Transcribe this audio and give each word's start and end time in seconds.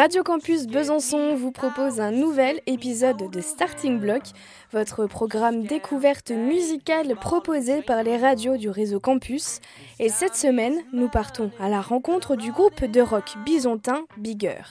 Radio 0.00 0.22
Campus 0.22 0.66
Besançon 0.66 1.34
vous 1.34 1.52
propose 1.52 2.00
un 2.00 2.10
nouvel 2.10 2.62
épisode 2.66 3.30
de 3.30 3.40
Starting 3.42 4.00
Block, 4.00 4.22
votre 4.72 5.04
programme 5.04 5.64
découverte 5.64 6.30
musicale 6.30 7.16
proposé 7.16 7.82
par 7.82 8.02
les 8.02 8.16
radios 8.16 8.56
du 8.56 8.70
réseau 8.70 8.98
Campus. 8.98 9.60
Et 9.98 10.08
cette 10.08 10.36
semaine, 10.36 10.78
nous 10.94 11.10
partons 11.10 11.50
à 11.60 11.68
la 11.68 11.82
rencontre 11.82 12.34
du 12.34 12.50
groupe 12.50 12.82
de 12.82 13.02
rock 13.02 13.34
bisontin 13.44 14.06
Bigger. 14.16 14.62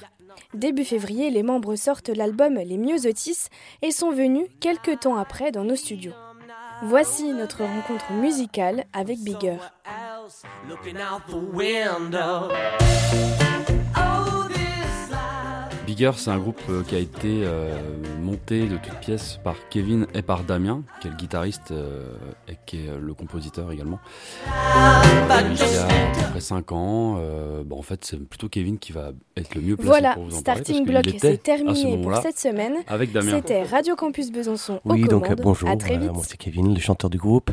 Début 0.55 0.83
février, 0.83 1.29
les 1.29 1.43
membres 1.43 1.75
sortent 1.75 2.09
l'album 2.09 2.55
Les 2.55 2.79
Myosotis 2.79 3.49
et 3.83 3.91
sont 3.91 4.09
venus 4.09 4.47
quelques 4.59 5.01
temps 5.01 5.17
après 5.17 5.51
dans 5.51 5.63
nos 5.63 5.75
studios. 5.75 6.13
Voici 6.81 7.33
notre 7.33 7.63
rencontre 7.63 8.13
musicale 8.13 8.85
avec 8.93 9.19
Bigger. 9.19 9.57
C'est 15.99 16.29
un 16.29 16.37
groupe 16.37 16.61
euh, 16.69 16.81
qui 16.83 16.95
a 16.95 16.99
été 16.99 17.41
euh, 17.43 17.77
monté 18.21 18.67
de 18.67 18.77
toutes 18.77 18.99
pièces 19.01 19.37
par 19.43 19.55
Kevin 19.69 20.07
et 20.13 20.21
par 20.21 20.45
Damien, 20.45 20.81
qui 21.01 21.07
est 21.07 21.11
le 21.11 21.17
guitariste 21.17 21.71
euh, 21.71 22.13
et 22.47 22.55
qui 22.65 22.85
est 22.85 22.97
le 22.97 23.13
compositeur 23.13 23.69
également. 23.69 23.99
il 24.45 24.49
y 25.57 25.77
a 25.77 25.85
à 25.85 26.13
peu 26.13 26.31
près 26.31 26.39
5 26.39 26.71
ans. 26.71 27.19
bon, 27.65 27.77
en 27.77 27.81
fait, 27.81 28.05
c'est 28.05 28.17
plutôt 28.17 28.47
Kevin 28.47 28.79
qui 28.79 28.93
va 28.93 29.11
être 29.35 29.53
le 29.55 29.61
mieux 29.61 29.75
placé 29.75 29.89
voilà, 29.89 30.13
pour 30.13 30.23
vous 30.23 30.37
en 30.37 30.39
Starting 30.39 30.85
parler. 30.85 31.01
Block, 31.01 31.15
c'est 31.19 31.43
terminé 31.43 32.01
pour 32.01 32.15
cette 32.15 32.39
semaine. 32.39 32.75
Avec 32.87 33.11
Damien. 33.11 33.31
C'était 33.35 33.63
Radio 33.63 33.97
Campus 33.97 34.31
Besançon 34.31 34.79
Oui, 34.85 35.03
aux 35.03 35.07
donc 35.07 35.23
commandes. 35.23 35.41
bonjour, 35.43 35.67
À 35.67 35.75
très 35.75 35.97
vite. 35.97 36.13
moi 36.13 36.23
c'est 36.25 36.37
Kevin, 36.37 36.73
le 36.73 36.79
chanteur 36.79 37.09
du 37.09 37.17
groupe 37.17 37.51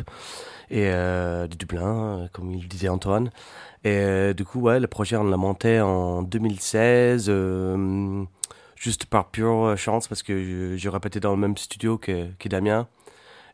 et 0.69 0.85
de 0.85 1.55
Dublin, 1.57 2.29
comme 2.31 2.53
il 2.53 2.65
disait 2.69 2.87
Antoine. 2.87 3.29
Et 3.83 3.89
euh, 3.89 4.33
du 4.33 4.43
coup, 4.43 4.59
ouais, 4.59 4.79
le 4.79 4.87
projet, 4.87 5.15
on 5.15 5.23
l'a 5.23 5.37
monté 5.37 5.79
en 5.79 6.23
2016, 6.23 7.27
euh, 7.29 8.23
juste 8.77 9.05
par 9.05 9.29
pure 9.29 9.75
chance, 9.77 10.07
parce 10.07 10.23
que 10.23 10.73
je, 10.73 10.77
je 10.77 10.89
répétais 10.89 11.19
dans 11.19 11.31
le 11.31 11.37
même 11.37 11.57
studio 11.57 11.97
que, 11.97 12.27
que 12.39 12.47
Damien. 12.47 12.87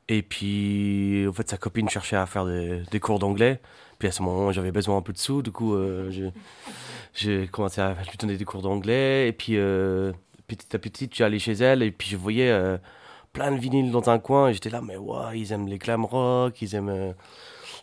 Et 0.10 0.22
puis, 0.22 1.26
en 1.28 1.34
fait, 1.34 1.50
sa 1.50 1.58
copine 1.58 1.88
cherchait 1.90 2.18
à 2.18 2.26
faire 2.26 2.46
des, 2.46 2.84
des 2.92 3.00
cours 3.00 3.20
d'anglais. 3.20 3.62
Puis 4.00 4.08
à 4.10 4.12
ce 4.12 4.22
moment, 4.22 4.52
j'avais 4.52 4.72
besoin 4.72 4.98
un 4.98 5.02
peu 5.02 5.14
de 5.14 5.18
sous. 5.18 5.42
Du 5.42 5.52
coup, 5.52 5.76
euh, 5.76 6.12
j'ai 7.14 7.48
commencé 7.48 7.80
à 7.80 7.94
lui 7.94 8.18
donner 8.18 8.36
des 8.36 8.44
cours 8.44 8.62
d'anglais. 8.62 9.30
Et 9.30 9.32
puis, 9.32 9.56
euh, 9.56 10.12
petit 10.48 10.76
à 10.76 10.80
petit, 10.80 11.24
allé 11.24 11.40
chez 11.40 11.54
elle. 11.54 11.84
Et 11.84 11.92
puis, 11.92 12.10
je 12.10 12.18
voyais 12.18 12.52
euh, 12.52 12.78
plein 13.32 13.52
de 13.52 13.58
vinyles 13.58 13.92
dans 13.92 14.10
un 14.10 14.20
coin. 14.20 14.50
Et 14.50 14.54
j'étais 14.54 14.70
là, 14.70 14.82
mais 14.82 14.98
ouais, 14.98 15.40
ils 15.40 15.54
aiment 15.54 15.68
les 15.68 15.78
glam 15.78 16.04
rock, 16.04 16.62
ils 16.62 16.76
aiment 16.76 16.90
euh, 16.90 17.14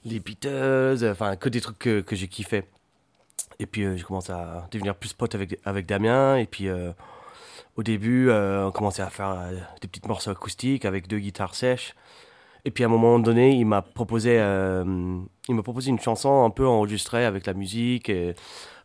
les 0.04 0.20
Beatles. 0.20 1.08
Enfin, 1.10 1.36
que 1.36 1.48
des 1.48 1.62
trucs 1.62 1.78
que, 1.78 2.00
que 2.02 2.14
j'ai 2.14 2.28
kiffé. 2.28 2.64
Et 3.58 3.64
puis, 3.64 3.84
euh, 3.84 3.96
j'ai 3.96 4.04
commencé 4.04 4.30
à 4.30 4.68
devenir 4.70 4.94
plus 4.94 5.14
pote 5.14 5.34
avec, 5.34 5.58
avec 5.64 5.86
Damien. 5.86 6.36
Et 6.36 6.44
puis, 6.44 6.68
euh, 6.68 6.92
au 7.80 7.82
début, 7.82 8.28
euh, 8.28 8.66
on 8.66 8.72
commençait 8.72 9.00
à 9.00 9.08
faire 9.08 9.30
euh, 9.30 9.58
des 9.80 9.88
petits 9.88 10.06
morceaux 10.06 10.30
acoustiques 10.30 10.84
avec 10.84 11.08
deux 11.08 11.18
guitares 11.18 11.54
sèches. 11.54 11.94
Et 12.66 12.70
puis 12.70 12.84
à 12.84 12.88
un 12.88 12.90
moment 12.90 13.18
donné, 13.18 13.52
il 13.56 13.64
m'a 13.64 13.80
proposé, 13.80 14.36
euh, 14.38 14.84
il 15.48 15.54
m'a 15.54 15.62
proposé 15.62 15.88
une 15.88 15.98
chanson 15.98 16.44
un 16.44 16.50
peu 16.50 16.66
enregistrée 16.66 17.24
avec 17.24 17.46
la 17.46 17.54
musique, 17.54 18.10
et 18.10 18.34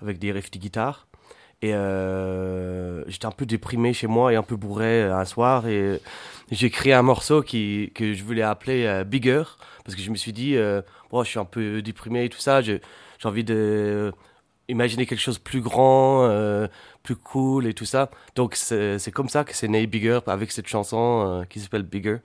avec 0.01 0.17
des 0.17 0.31
riffs 0.31 0.50
de 0.50 0.59
guitare. 0.59 1.07
Et 1.61 1.72
j'étais 3.11 3.25
un 3.25 3.31
peu 3.31 3.45
déprimé 3.45 3.91
chez 3.91 4.07
moi 4.07 4.31
et 4.31 4.38
un 4.38 4.44
peu 4.44 4.55
bourré 4.55 5.03
un 5.03 5.25
soir. 5.25 5.67
Et 5.67 6.00
j'ai 6.51 6.69
créé 6.69 6.94
un 6.94 7.01
morceau 7.01 7.41
qui, 7.41 7.91
que 7.95 8.13
je 8.13 8.23
voulais 8.23 8.44
appeler 8.44 9.03
Bigger. 9.05 9.44
Parce 9.84 9.95
que 9.95 10.01
je 10.01 10.11
me 10.11 10.16
suis 10.16 10.31
dit, 10.31 10.55
Bon, 11.09 11.23
je 11.23 11.29
suis 11.29 11.39
un 11.39 11.45
peu 11.45 11.81
déprimé 11.81 12.25
et 12.25 12.29
tout 12.29 12.39
ça. 12.39 12.61
J'ai 12.61 12.81
envie 13.23 13.44
de 13.44 14.13
imaginer 14.67 15.05
quelque 15.05 15.19
chose 15.19 15.37
de 15.37 15.43
plus 15.43 15.61
grand, 15.61 16.25
euh, 16.25 16.67
plus 17.03 17.15
cool 17.15 17.67
et 17.67 17.73
tout 17.73 17.85
ça. 17.85 18.09
Donc 18.35 18.55
c'est 18.55 19.11
comme 19.11 19.29
ça 19.29 19.43
que 19.43 19.55
c'est 19.55 19.67
né 19.67 19.85
Bigger 19.87 20.19
avec 20.27 20.51
cette 20.51 20.67
chanson 20.67 21.23
euh, 21.25 21.43
qui 21.45 21.59
s'appelle 21.59 21.83
Bigger. 21.83 22.17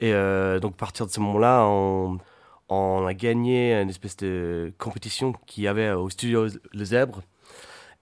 Et 0.00 0.12
euh, 0.12 0.60
donc 0.60 0.74
à 0.74 0.76
partir 0.76 1.06
de 1.06 1.10
ce 1.10 1.20
moment-là, 1.20 1.64
on, 1.66 2.18
a 3.06 3.14
gagné 3.14 3.74
une 3.74 3.90
espèce 3.90 4.16
de 4.16 4.72
compétition 4.78 5.34
qu'il 5.46 5.64
y 5.64 5.68
avait 5.68 5.90
au 5.90 6.08
studio 6.10 6.46
Le 6.72 6.84
Zèbre. 6.84 7.22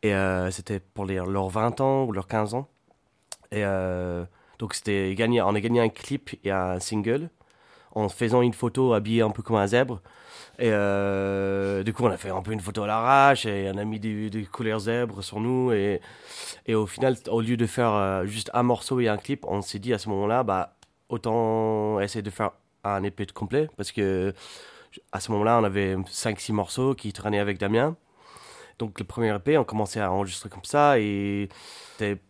Et 0.02 0.14
euh, 0.14 0.50
c'était 0.50 0.80
pour 0.80 1.04
les, 1.04 1.16
leurs 1.16 1.48
20 1.48 1.80
ans 1.80 2.04
ou 2.04 2.12
leurs 2.12 2.28
15 2.28 2.54
ans. 2.54 2.68
Et 3.52 3.64
donc 4.58 4.76
gagné, 4.84 5.42
on 5.42 5.54
a 5.54 5.60
gagné 5.60 5.80
un 5.80 5.88
clip 5.88 6.30
et 6.44 6.50
un 6.50 6.78
single 6.78 7.30
en 7.92 8.08
faisant 8.08 8.42
une 8.42 8.52
photo 8.52 8.92
habillée 8.92 9.22
un 9.22 9.30
peu 9.30 9.42
comme 9.42 9.56
un 9.56 9.66
zèbre. 9.66 10.00
Et 10.60 10.70
euh, 10.70 11.82
du 11.82 11.94
coup, 11.94 12.04
on 12.04 12.10
a 12.10 12.18
fait 12.18 12.28
un 12.28 12.42
peu 12.42 12.52
une 12.52 12.60
photo 12.60 12.82
à 12.82 12.86
l'arrache 12.86 13.46
et 13.46 13.70
on 13.74 13.78
a 13.78 13.84
mis 13.84 13.98
des, 13.98 14.46
couleurs 14.52 14.80
zèbres 14.80 15.24
sur 15.24 15.40
nous. 15.40 15.72
Et, 15.72 16.02
au 16.68 16.86
final, 16.86 17.16
au 17.28 17.40
lieu 17.40 17.56
de 17.56 17.66
faire 17.66 17.94
euh, 17.94 18.26
juste 18.26 18.50
un 18.52 18.62
morceau 18.62 19.00
et 19.00 19.08
un 19.08 19.16
clip, 19.16 19.46
on 19.48 19.62
s'est 19.62 19.78
dit 19.78 19.94
à 19.94 19.98
ce 19.98 20.10
moment-là, 20.10 20.42
bah, 20.42 20.76
autant 21.08 21.98
essayer 22.00 22.20
de 22.20 22.30
faire 22.30 22.50
un 22.84 23.02
EP 23.02 23.24
de 23.24 23.32
complet 23.32 23.68
parce 23.76 23.90
que 23.90 24.34
à 25.12 25.20
ce 25.20 25.32
moment-là, 25.32 25.58
on 25.60 25.64
avait 25.64 25.96
5-6 25.96 26.52
morceaux 26.52 26.94
qui 26.94 27.12
traînaient 27.14 27.38
avec 27.38 27.58
Damien. 27.58 27.96
Donc 28.78 28.98
le 28.98 29.04
premier 29.06 29.34
EP, 29.34 29.56
on 29.56 29.64
commençait 29.64 30.00
à 30.00 30.12
enregistrer 30.12 30.50
comme 30.50 30.64
ça 30.64 30.98
et 30.98 31.48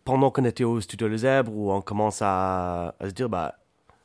pendant 0.05 0.31
qu'on 0.31 0.45
était 0.45 0.63
au 0.65 0.79
studio 0.81 1.07
Le 1.07 1.17
Zèbre 1.17 1.51
où 1.53 1.71
on 1.71 1.81
commence 1.81 2.21
à, 2.21 2.95
à 2.99 3.05
se 3.07 3.11
dire 3.11 3.29
bah 3.29 3.55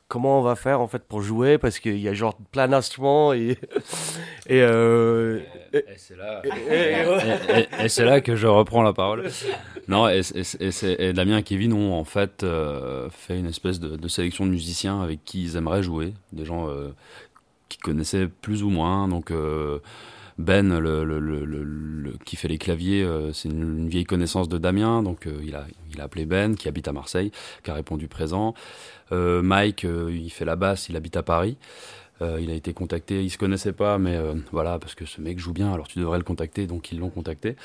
comment 0.07 0.39
on 0.39 0.41
va 0.41 0.55
faire 0.55 0.79
en 0.81 0.87
fait 0.87 1.03
pour 1.03 1.21
jouer 1.21 1.57
parce 1.57 1.79
qu'il 1.79 1.97
y 1.99 2.07
a 2.07 2.13
genre 2.13 2.37
plein 2.51 2.67
d'instruments 2.67 3.33
et 3.33 3.57
et, 4.47 4.61
euh, 4.61 5.39
et- 5.73 5.77
Et 5.79 5.83
c'est 5.97 6.15
là, 6.15 6.41
et- 6.43 6.47
et- 6.49 7.57
et- 7.57 7.59
et- 7.81 7.85
et 7.85 7.89
c'est 7.89 8.05
là 8.05 8.21
que 8.21 8.35
je 8.35 8.47
reprends 8.47 8.83
la 8.83 8.93
parole. 8.93 9.29
Non, 9.87 10.07
et, 10.07 10.21
et- 10.35 10.39
et 10.39 10.71
c'est- 10.71 10.95
et 10.99 11.13
Damien 11.13 11.37
et 11.37 11.43
Kevin 11.43 11.73
ont 11.73 11.93
en 11.93 12.03
fait 12.05 12.43
euh, 12.43 13.09
fait 13.09 13.37
une 13.37 13.47
espèce 13.47 13.79
de, 13.79 13.95
de 13.95 14.07
sélection 14.07 14.45
de 14.45 14.51
musiciens 14.51 15.01
avec 15.01 15.23
qui 15.25 15.43
ils 15.43 15.55
aimeraient 15.57 15.83
jouer, 15.83 16.13
des 16.31 16.45
gens 16.45 16.69
euh, 16.69 16.89
qui 17.69 17.77
connaissaient 17.77 18.27
plus 18.27 18.63
ou 18.63 18.69
moins. 18.69 19.07
Donc 19.07 19.31
euh, 19.31 19.79
Ben, 20.37 20.77
le, 20.79 21.03
le- 21.03 21.19
le- 21.19 22.17
qui 22.25 22.35
fait 22.35 22.47
les 22.47 22.59
claviers, 22.59 23.03
euh, 23.03 23.33
c'est 23.33 23.49
une, 23.49 23.87
vieille 23.89 24.03
connaissance 24.03 24.47
de 24.47 24.57
Damien, 24.59 25.01
donc 25.01 25.25
euh, 25.25 25.39
il, 25.43 25.55
a, 25.55 25.65
il 25.91 25.99
a 25.99 26.03
appelé 26.03 26.25
Ben, 26.25 26.55
qui 26.55 26.67
habite 26.67 26.87
à 26.87 26.93
Marseille, 26.93 27.31
qui 27.63 27.71
a 27.71 27.73
répondu 27.73 28.07
présent. 28.07 28.53
Euh, 29.11 29.41
Mike, 29.41 29.83
il 29.83 30.29
fait 30.29 30.45
la 30.45 30.55
basse, 30.55 30.89
il 30.89 30.95
habite 30.95 31.17
à 31.17 31.23
Paris. 31.23 31.57
Euh, 32.21 32.39
il 32.41 32.49
a 32.51 32.53
été 32.53 32.73
contacté, 32.73 33.23
il 33.23 33.29
se 33.29 33.37
connaissait 33.37 33.73
pas, 33.73 33.97
mais 33.97 34.19
voilà, 34.51 34.79
parce 34.79 34.95
que 34.95 35.05
ce 35.05 35.21
mec 35.21 35.39
joue 35.39 35.53
bien, 35.53 35.73
alors 35.73 35.87
tu 35.87 35.99
devrais 35.99 36.17
le 36.17 36.23
contacter, 36.23 36.67
donc 36.67 36.91
ils 36.91 36.99
l'ont 36.99 37.09
contacté. 37.09 37.55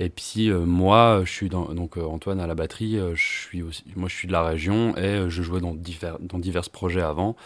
Et 0.00 0.08
puis 0.08 0.50
moi, 0.50 1.22
je 1.24 1.30
suis 1.30 1.48
donc 1.48 1.96
Antoine 1.96 2.40
à 2.40 2.46
la 2.46 2.54
batterie, 2.54 2.98
je 3.14 3.22
suis 3.22 3.62
aussi, 3.62 3.84
moi 3.96 4.08
je 4.08 4.14
suis 4.16 4.26
de 4.26 4.32
la 4.32 4.42
région 4.42 4.96
et 4.96 5.28
je 5.28 5.42
jouais 5.42 5.60
dans 5.60 5.74
divers, 5.74 6.18
dans 6.20 6.38
divers 6.38 6.68
projets 6.70 7.02
avant. 7.02 7.36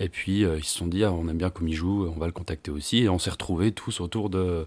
Et 0.00 0.08
puis 0.08 0.44
euh, 0.44 0.58
ils 0.58 0.64
se 0.64 0.78
sont 0.78 0.86
dit, 0.86 1.04
ah, 1.04 1.12
on 1.12 1.28
aime 1.28 1.38
bien 1.38 1.50
comme 1.50 1.68
il 1.68 1.74
joue, 1.74 2.06
on 2.06 2.18
va 2.18 2.26
le 2.26 2.32
contacter 2.32 2.70
aussi. 2.70 2.98
Et 2.98 3.08
on 3.08 3.18
s'est 3.18 3.30
retrouvés 3.30 3.72
tous 3.72 4.00
autour 4.00 4.30
de, 4.30 4.66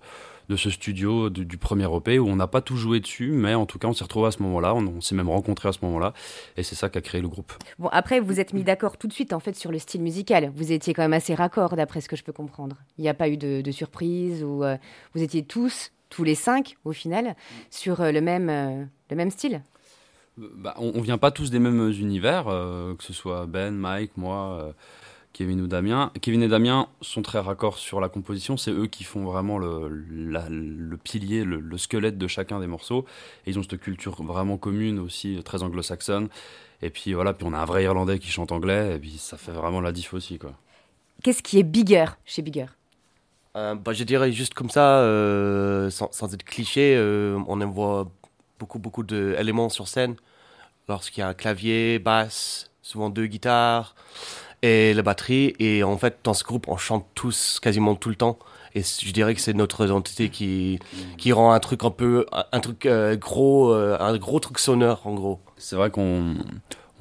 de 0.51 0.55
ce 0.57 0.69
studio 0.69 1.29
du, 1.29 1.45
du 1.45 1.57
premier 1.57 1.87
EP 1.95 2.19
où 2.19 2.27
on 2.27 2.35
n'a 2.35 2.47
pas 2.47 2.61
tout 2.61 2.75
joué 2.75 2.99
dessus, 2.99 3.31
mais 3.31 3.55
en 3.55 3.65
tout 3.65 3.79
cas 3.79 3.87
on 3.87 3.93
s'est 3.93 4.03
retrouvés 4.03 4.27
à 4.27 4.31
ce 4.31 4.43
moment-là, 4.43 4.75
on, 4.75 4.85
on 4.85 5.01
s'est 5.01 5.15
même 5.15 5.29
rencontrés 5.29 5.69
à 5.69 5.71
ce 5.71 5.79
moment-là, 5.83 6.13
et 6.57 6.63
c'est 6.63 6.75
ça 6.75 6.89
qui 6.89 6.97
a 6.97 7.01
créé 7.01 7.21
le 7.21 7.29
groupe. 7.29 7.53
Bon, 7.79 7.87
après, 7.91 8.19
vous 8.19 8.39
êtes 8.39 8.53
mis 8.53 8.63
d'accord 8.63 8.97
tout 8.97 9.07
de 9.07 9.13
suite 9.13 9.31
en 9.31 9.39
fait 9.39 9.55
sur 9.55 9.71
le 9.71 9.79
style 9.79 10.01
musical. 10.01 10.51
Vous 10.55 10.71
étiez 10.73 10.93
quand 10.93 11.03
même 11.03 11.13
assez 11.13 11.33
raccord 11.33 11.75
d'après 11.75 12.01
ce 12.01 12.09
que 12.09 12.17
je 12.17 12.23
peux 12.23 12.33
comprendre. 12.33 12.75
Il 12.97 13.01
n'y 13.01 13.09
a 13.09 13.13
pas 13.13 13.29
eu 13.29 13.37
de, 13.37 13.61
de 13.61 13.71
surprise 13.71 14.43
ou 14.43 14.63
euh, 14.63 14.75
vous 15.15 15.23
étiez 15.23 15.43
tous, 15.43 15.91
tous 16.09 16.25
les 16.25 16.35
cinq 16.35 16.75
au 16.83 16.91
final, 16.91 17.35
sur 17.69 18.01
euh, 18.01 18.11
le 18.11 18.19
même, 18.19 18.49
euh, 18.49 18.83
le 19.09 19.15
même 19.15 19.31
style? 19.31 19.61
Bah, 20.37 20.75
on, 20.77 20.91
on 20.95 21.01
vient 21.01 21.17
pas 21.17 21.31
tous 21.31 21.49
des 21.49 21.59
mêmes 21.59 21.91
univers, 21.91 22.45
que 22.45 23.03
ce 23.03 23.13
soit 23.13 23.45
Ben, 23.45 23.73
Mike, 23.73 24.17
moi, 24.17 24.73
Kevin 25.33 25.61
ou 25.61 25.67
Damien. 25.67 26.11
Kevin 26.21 26.43
et 26.43 26.47
Damien 26.47 26.87
sont 27.01 27.21
très 27.21 27.39
raccords 27.39 27.77
sur 27.77 28.01
la 28.01 28.09
composition, 28.09 28.57
c'est 28.57 28.71
eux 28.71 28.87
qui 28.87 29.03
font 29.03 29.23
vraiment 29.23 29.57
le, 29.57 29.87
la- 30.29 30.49
le 30.49 30.97
pilier, 30.97 31.43
le, 31.43 31.59
le 31.59 31.77
squelette 31.77 32.17
de 32.17 32.27
chacun 32.27 32.59
des 32.59 32.67
morceaux. 32.67 33.05
Et 33.45 33.51
ils 33.51 33.59
ont 33.59 33.63
cette 33.63 33.79
culture 33.79 34.21
vraiment 34.23 34.57
commune 34.57 34.99
aussi, 34.99 35.39
très 35.43 35.63
anglo-saxonne. 35.63 36.29
Et 36.81 36.89
puis 36.89 37.13
voilà, 37.13 37.33
puis 37.33 37.45
on 37.47 37.53
a 37.53 37.59
un 37.59 37.65
vrai 37.65 37.83
Irlandais 37.83 38.19
qui 38.19 38.29
chante 38.29 38.51
anglais, 38.51 38.95
et 38.95 38.99
puis 38.99 39.17
ça 39.17 39.37
fait 39.37 39.51
vraiment 39.51 39.81
la 39.81 39.91
diff 39.91 40.13
aussi, 40.13 40.37
quoi. 40.37 40.53
Qu'est-ce 41.23 41.43
qui 41.43 41.59
est 41.59 41.63
bigger 41.63 42.05
chez 42.25 42.41
Bigger? 42.41 42.65
Euh, 43.55 43.75
bah, 43.75 43.93
je 43.93 44.03
dirais 44.03 44.31
juste 44.31 44.53
comme 44.53 44.69
ça, 44.69 44.99
euh, 45.01 45.89
sans, 45.91 46.11
sans 46.11 46.33
être 46.33 46.43
cliché, 46.43 46.95
euh, 46.97 47.37
on 47.47 47.57
voit 47.67 48.09
beaucoup, 48.59 48.79
beaucoup 48.79 49.03
d'éléments 49.03 49.69
sur 49.69 49.87
scène. 49.87 50.15
Lorsqu'il 50.87 51.21
y 51.21 51.23
a 51.23 51.27
un 51.27 51.33
clavier, 51.33 51.99
basse, 51.99 52.71
souvent 52.81 53.09
deux 53.09 53.27
guitares 53.27 53.95
et 54.61 54.93
la 54.93 55.01
batterie. 55.01 55.55
Et 55.59 55.83
en 55.83 55.97
fait, 55.97 56.19
dans 56.23 56.33
ce 56.33 56.43
groupe, 56.43 56.67
on 56.67 56.77
chante 56.77 57.05
tous 57.15 57.59
quasiment 57.61 57.95
tout 57.95 58.09
le 58.09 58.15
temps. 58.15 58.37
Et 58.73 58.83
je 58.83 59.11
dirais 59.11 59.35
que 59.35 59.41
c'est 59.41 59.53
notre 59.53 59.85
identité 59.85 60.29
qui, 60.29 60.79
qui 61.17 61.33
rend 61.33 61.51
un 61.51 61.59
truc 61.59 61.83
un 61.83 61.91
peu, 61.91 62.25
un 62.51 62.59
truc 62.61 62.85
euh, 62.85 63.17
gros, 63.17 63.73
euh, 63.73 63.97
un 63.99 64.17
gros 64.17 64.39
truc 64.39 64.59
sonore 64.59 65.01
en 65.05 65.13
gros. 65.13 65.39
C'est 65.57 65.75
vrai 65.75 65.89
qu'on 65.89 66.35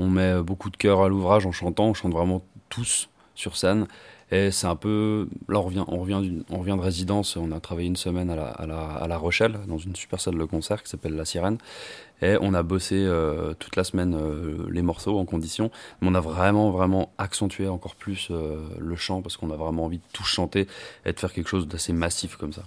on 0.00 0.08
met 0.08 0.42
beaucoup 0.42 0.70
de 0.70 0.76
cœur 0.76 1.02
à 1.02 1.08
l'ouvrage 1.08 1.46
en 1.46 1.52
chantant, 1.52 1.86
on 1.86 1.94
chante 1.94 2.12
vraiment 2.12 2.42
tous 2.70 3.08
sur 3.36 3.56
scène. 3.56 3.86
Et 4.32 4.50
c'est 4.50 4.66
un 4.66 4.76
peu. 4.76 5.28
Là, 5.48 5.58
on 5.58 5.62
revient, 5.62 5.84
on, 5.88 5.98
revient 5.98 6.42
on 6.50 6.58
revient 6.58 6.76
de 6.76 6.82
résidence. 6.82 7.36
On 7.36 7.50
a 7.50 7.60
travaillé 7.60 7.88
une 7.88 7.96
semaine 7.96 8.30
à 8.30 8.36
la, 8.36 8.46
à 8.46 8.66
la, 8.66 8.80
à 8.80 9.08
la 9.08 9.18
Rochelle, 9.18 9.58
dans 9.66 9.78
une 9.78 9.96
super 9.96 10.20
salle 10.20 10.38
de 10.38 10.44
concert 10.44 10.82
qui 10.82 10.90
s'appelle 10.90 11.16
La 11.16 11.24
Sirène. 11.24 11.58
Et 12.22 12.36
on 12.40 12.54
a 12.54 12.62
bossé 12.62 12.96
euh, 12.96 13.54
toute 13.58 13.76
la 13.76 13.84
semaine 13.84 14.14
euh, 14.14 14.66
les 14.70 14.82
morceaux 14.82 15.18
en 15.18 15.24
condition. 15.24 15.70
Mais 16.00 16.08
on 16.08 16.14
a 16.14 16.20
vraiment, 16.20 16.70
vraiment 16.70 17.10
accentué 17.18 17.66
encore 17.66 17.96
plus 17.96 18.28
euh, 18.30 18.60
le 18.78 18.96
chant 18.96 19.22
parce 19.22 19.36
qu'on 19.36 19.50
a 19.50 19.56
vraiment 19.56 19.84
envie 19.84 19.98
de 19.98 20.04
tout 20.12 20.24
chanter 20.24 20.66
et 21.04 21.12
de 21.12 21.18
faire 21.18 21.32
quelque 21.32 21.48
chose 21.48 21.66
d'assez 21.66 21.92
massif 21.92 22.36
comme 22.36 22.52
ça. 22.52 22.62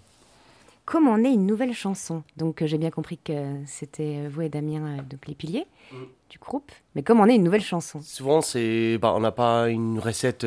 Comment 0.85 1.17
naît 1.17 1.33
une 1.33 1.45
nouvelle 1.45 1.73
chanson 1.73 2.23
Donc 2.35 2.61
j'ai 2.65 2.77
bien 2.77 2.89
compris 2.89 3.17
que 3.17 3.55
c'était 3.65 4.27
vous 4.27 4.41
et 4.41 4.49
Damien, 4.49 4.97
donc 5.09 5.27
les 5.27 5.33
piliers 5.33 5.65
mm. 5.93 5.95
du 6.29 6.39
groupe. 6.39 6.73
Mais 6.95 7.03
comment 7.03 7.25
naît 7.25 7.35
une 7.35 7.43
nouvelle 7.43 7.61
chanson 7.61 8.01
Souvent, 8.01 8.41
c'est, 8.41 8.97
bah, 8.97 9.13
on 9.15 9.21
n'a 9.21 9.31
pas 9.31 9.69
une 9.69 9.97
recette 9.99 10.45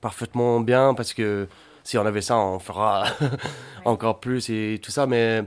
parfaitement 0.00 0.60
bien 0.60 0.94
parce 0.94 1.14
que 1.14 1.48
si 1.84 1.98
on 1.98 2.06
avait 2.06 2.20
ça, 2.20 2.38
on 2.38 2.58
fera 2.58 3.04
encore 3.84 4.20
plus 4.20 4.50
et 4.50 4.80
tout 4.82 4.90
ça. 4.90 5.06
Mais 5.06 5.44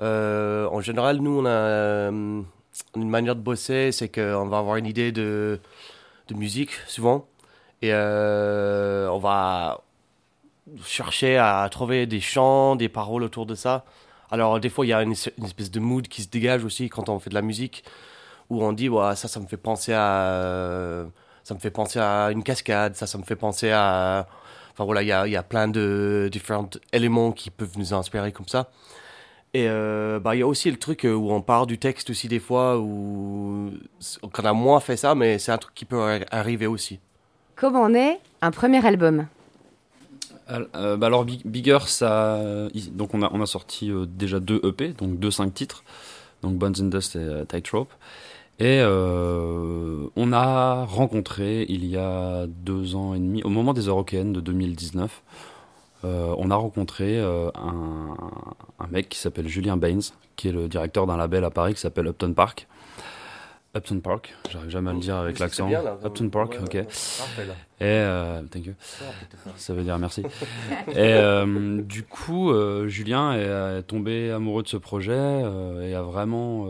euh, 0.00 0.66
en 0.68 0.80
général, 0.80 1.18
nous, 1.18 1.38
on 1.40 1.44
a 1.44 1.50
euh, 1.50 2.42
une 2.96 3.08
manière 3.08 3.36
de 3.36 3.40
bosser, 3.40 3.92
c'est 3.92 4.08
qu'on 4.08 4.46
va 4.46 4.58
avoir 4.58 4.76
une 4.76 4.86
idée 4.86 5.12
de, 5.12 5.60
de 6.28 6.34
musique 6.34 6.72
souvent 6.86 7.26
et 7.82 7.92
euh, 7.92 9.08
on 9.10 9.18
va 9.18 9.82
chercher 10.84 11.36
à 11.36 11.68
trouver 11.70 12.06
des 12.06 12.20
chants, 12.20 12.76
des 12.76 12.88
paroles 12.88 13.22
autour 13.22 13.46
de 13.46 13.54
ça. 13.54 13.84
Alors 14.30 14.58
des 14.58 14.70
fois, 14.70 14.86
il 14.86 14.88
y 14.88 14.92
a 14.94 15.02
une, 15.02 15.12
espèce 15.12 15.70
de 15.70 15.80
mood 15.80 16.08
qui 16.08 16.22
se 16.22 16.28
dégage 16.28 16.64
aussi 16.64 16.88
quand 16.88 17.08
on 17.10 17.18
fait 17.18 17.30
de 17.30 17.34
la 17.34 17.42
musique 17.42 17.84
où 18.48 18.64
on 18.64 18.72
dit 18.72 18.88
ouais, 18.88 19.14
ça, 19.16 19.28
ça 19.28 19.38
me 19.38 19.46
fait 19.46 19.58
penser 19.58 19.92
à 19.94 21.04
ça 21.44 21.54
me 21.54 21.60
fait 21.60 21.70
penser 21.70 22.00
à 22.00 22.30
une 22.32 22.42
cascade, 22.42 22.96
ça, 22.96 23.06
ça 23.06 23.18
me 23.18 23.22
fait 23.22 23.36
penser 23.36 23.70
à... 23.70 24.26
Enfin 24.72 24.84
voilà, 24.84 25.02
il 25.02 25.08
y 25.08 25.12
a, 25.12 25.28
y 25.28 25.36
a, 25.36 25.42
plein 25.44 25.68
de 25.68 26.28
différents 26.32 26.68
éléments 26.92 27.30
qui 27.30 27.50
peuvent 27.50 27.78
nous 27.78 27.94
inspirer 27.94 28.32
comme 28.32 28.48
ça. 28.48 28.70
Et 29.52 29.68
euh, 29.68 30.18
bah, 30.18 30.34
il 30.34 30.40
y 30.40 30.42
a 30.42 30.48
aussi 30.48 30.68
le 30.68 30.78
truc 30.78 31.04
où 31.04 31.30
on 31.32 31.40
part 31.40 31.66
du 31.66 31.78
texte 31.78 32.10
aussi 32.10 32.26
des 32.26 32.40
fois, 32.40 32.80
où 32.80 33.70
on 34.22 34.44
a 34.44 34.52
moins 34.52 34.80
fait 34.80 34.96
ça, 34.96 35.14
mais 35.14 35.38
c'est 35.38 35.52
un 35.52 35.58
truc 35.58 35.74
qui 35.76 35.84
peut 35.84 36.20
arriver 36.32 36.66
aussi. 36.66 36.98
Comment 37.54 37.82
on 37.82 37.94
est 37.94 38.18
un 38.42 38.50
premier 38.50 38.84
album? 38.84 39.28
Euh, 40.50 40.96
bah 40.96 41.06
alors 41.06 41.24
Bigger, 41.24 41.78
ça, 41.86 42.68
donc 42.90 43.14
on 43.14 43.22
a, 43.22 43.30
on 43.32 43.40
a 43.40 43.46
sorti 43.46 43.90
euh, 43.90 44.06
déjà 44.06 44.40
deux 44.40 44.60
EP, 44.64 44.88
donc 44.88 45.18
deux 45.18 45.30
cinq 45.30 45.54
titres, 45.54 45.84
donc 46.42 46.56
Bones 46.56 46.74
and 46.80 46.86
Dust 46.86 47.16
et 47.16 47.46
Tightrope. 47.46 47.92
Et 48.60 48.80
euh, 48.80 50.06
on 50.14 50.32
a 50.32 50.84
rencontré 50.84 51.66
il 51.68 51.84
y 51.86 51.96
a 51.96 52.46
deux 52.46 52.94
ans 52.94 53.14
et 53.14 53.18
demi, 53.18 53.42
au 53.42 53.48
moment 53.48 53.74
des 53.74 53.82
Eurocaines 53.82 54.32
de 54.32 54.40
2019, 54.40 55.22
euh, 56.04 56.34
on 56.38 56.50
a 56.50 56.54
rencontré 56.54 57.18
euh, 57.18 57.50
un, 57.54 58.16
un, 58.78 58.86
mec 58.88 59.08
qui 59.08 59.18
s'appelle 59.18 59.48
Julien 59.48 59.76
Baines, 59.76 60.02
qui 60.36 60.48
est 60.48 60.52
le 60.52 60.68
directeur 60.68 61.06
d'un 61.06 61.16
label 61.16 61.44
à 61.44 61.50
Paris 61.50 61.74
qui 61.74 61.80
s'appelle 61.80 62.06
Upton 62.06 62.32
Park. 62.32 62.68
Upton 63.76 63.98
Park, 63.98 64.36
j'arrive 64.52 64.70
jamais 64.70 64.90
à 64.90 64.92
le 64.92 65.00
dire 65.00 65.16
avec 65.16 65.40
l'accent. 65.40 65.68
Upton 66.04 66.28
Park, 66.28 66.58
ok. 66.62 66.76
et 66.76 68.04
thank 68.52 68.66
you. 68.66 68.74
Ça 69.56 69.74
veut 69.74 69.82
dire 69.82 69.98
merci. 69.98 70.22
et 70.94 71.18
du 71.82 72.04
coup, 72.04 72.52
Julien 72.86 73.32
est, 73.32 73.78
est, 73.78 73.82
tombé 73.82 74.30
amoureux 74.30 74.62
de 74.62 74.68
ce 74.68 74.76
projet 74.76 75.42
et 75.82 75.94
a 75.94 76.02
vraiment 76.02 76.68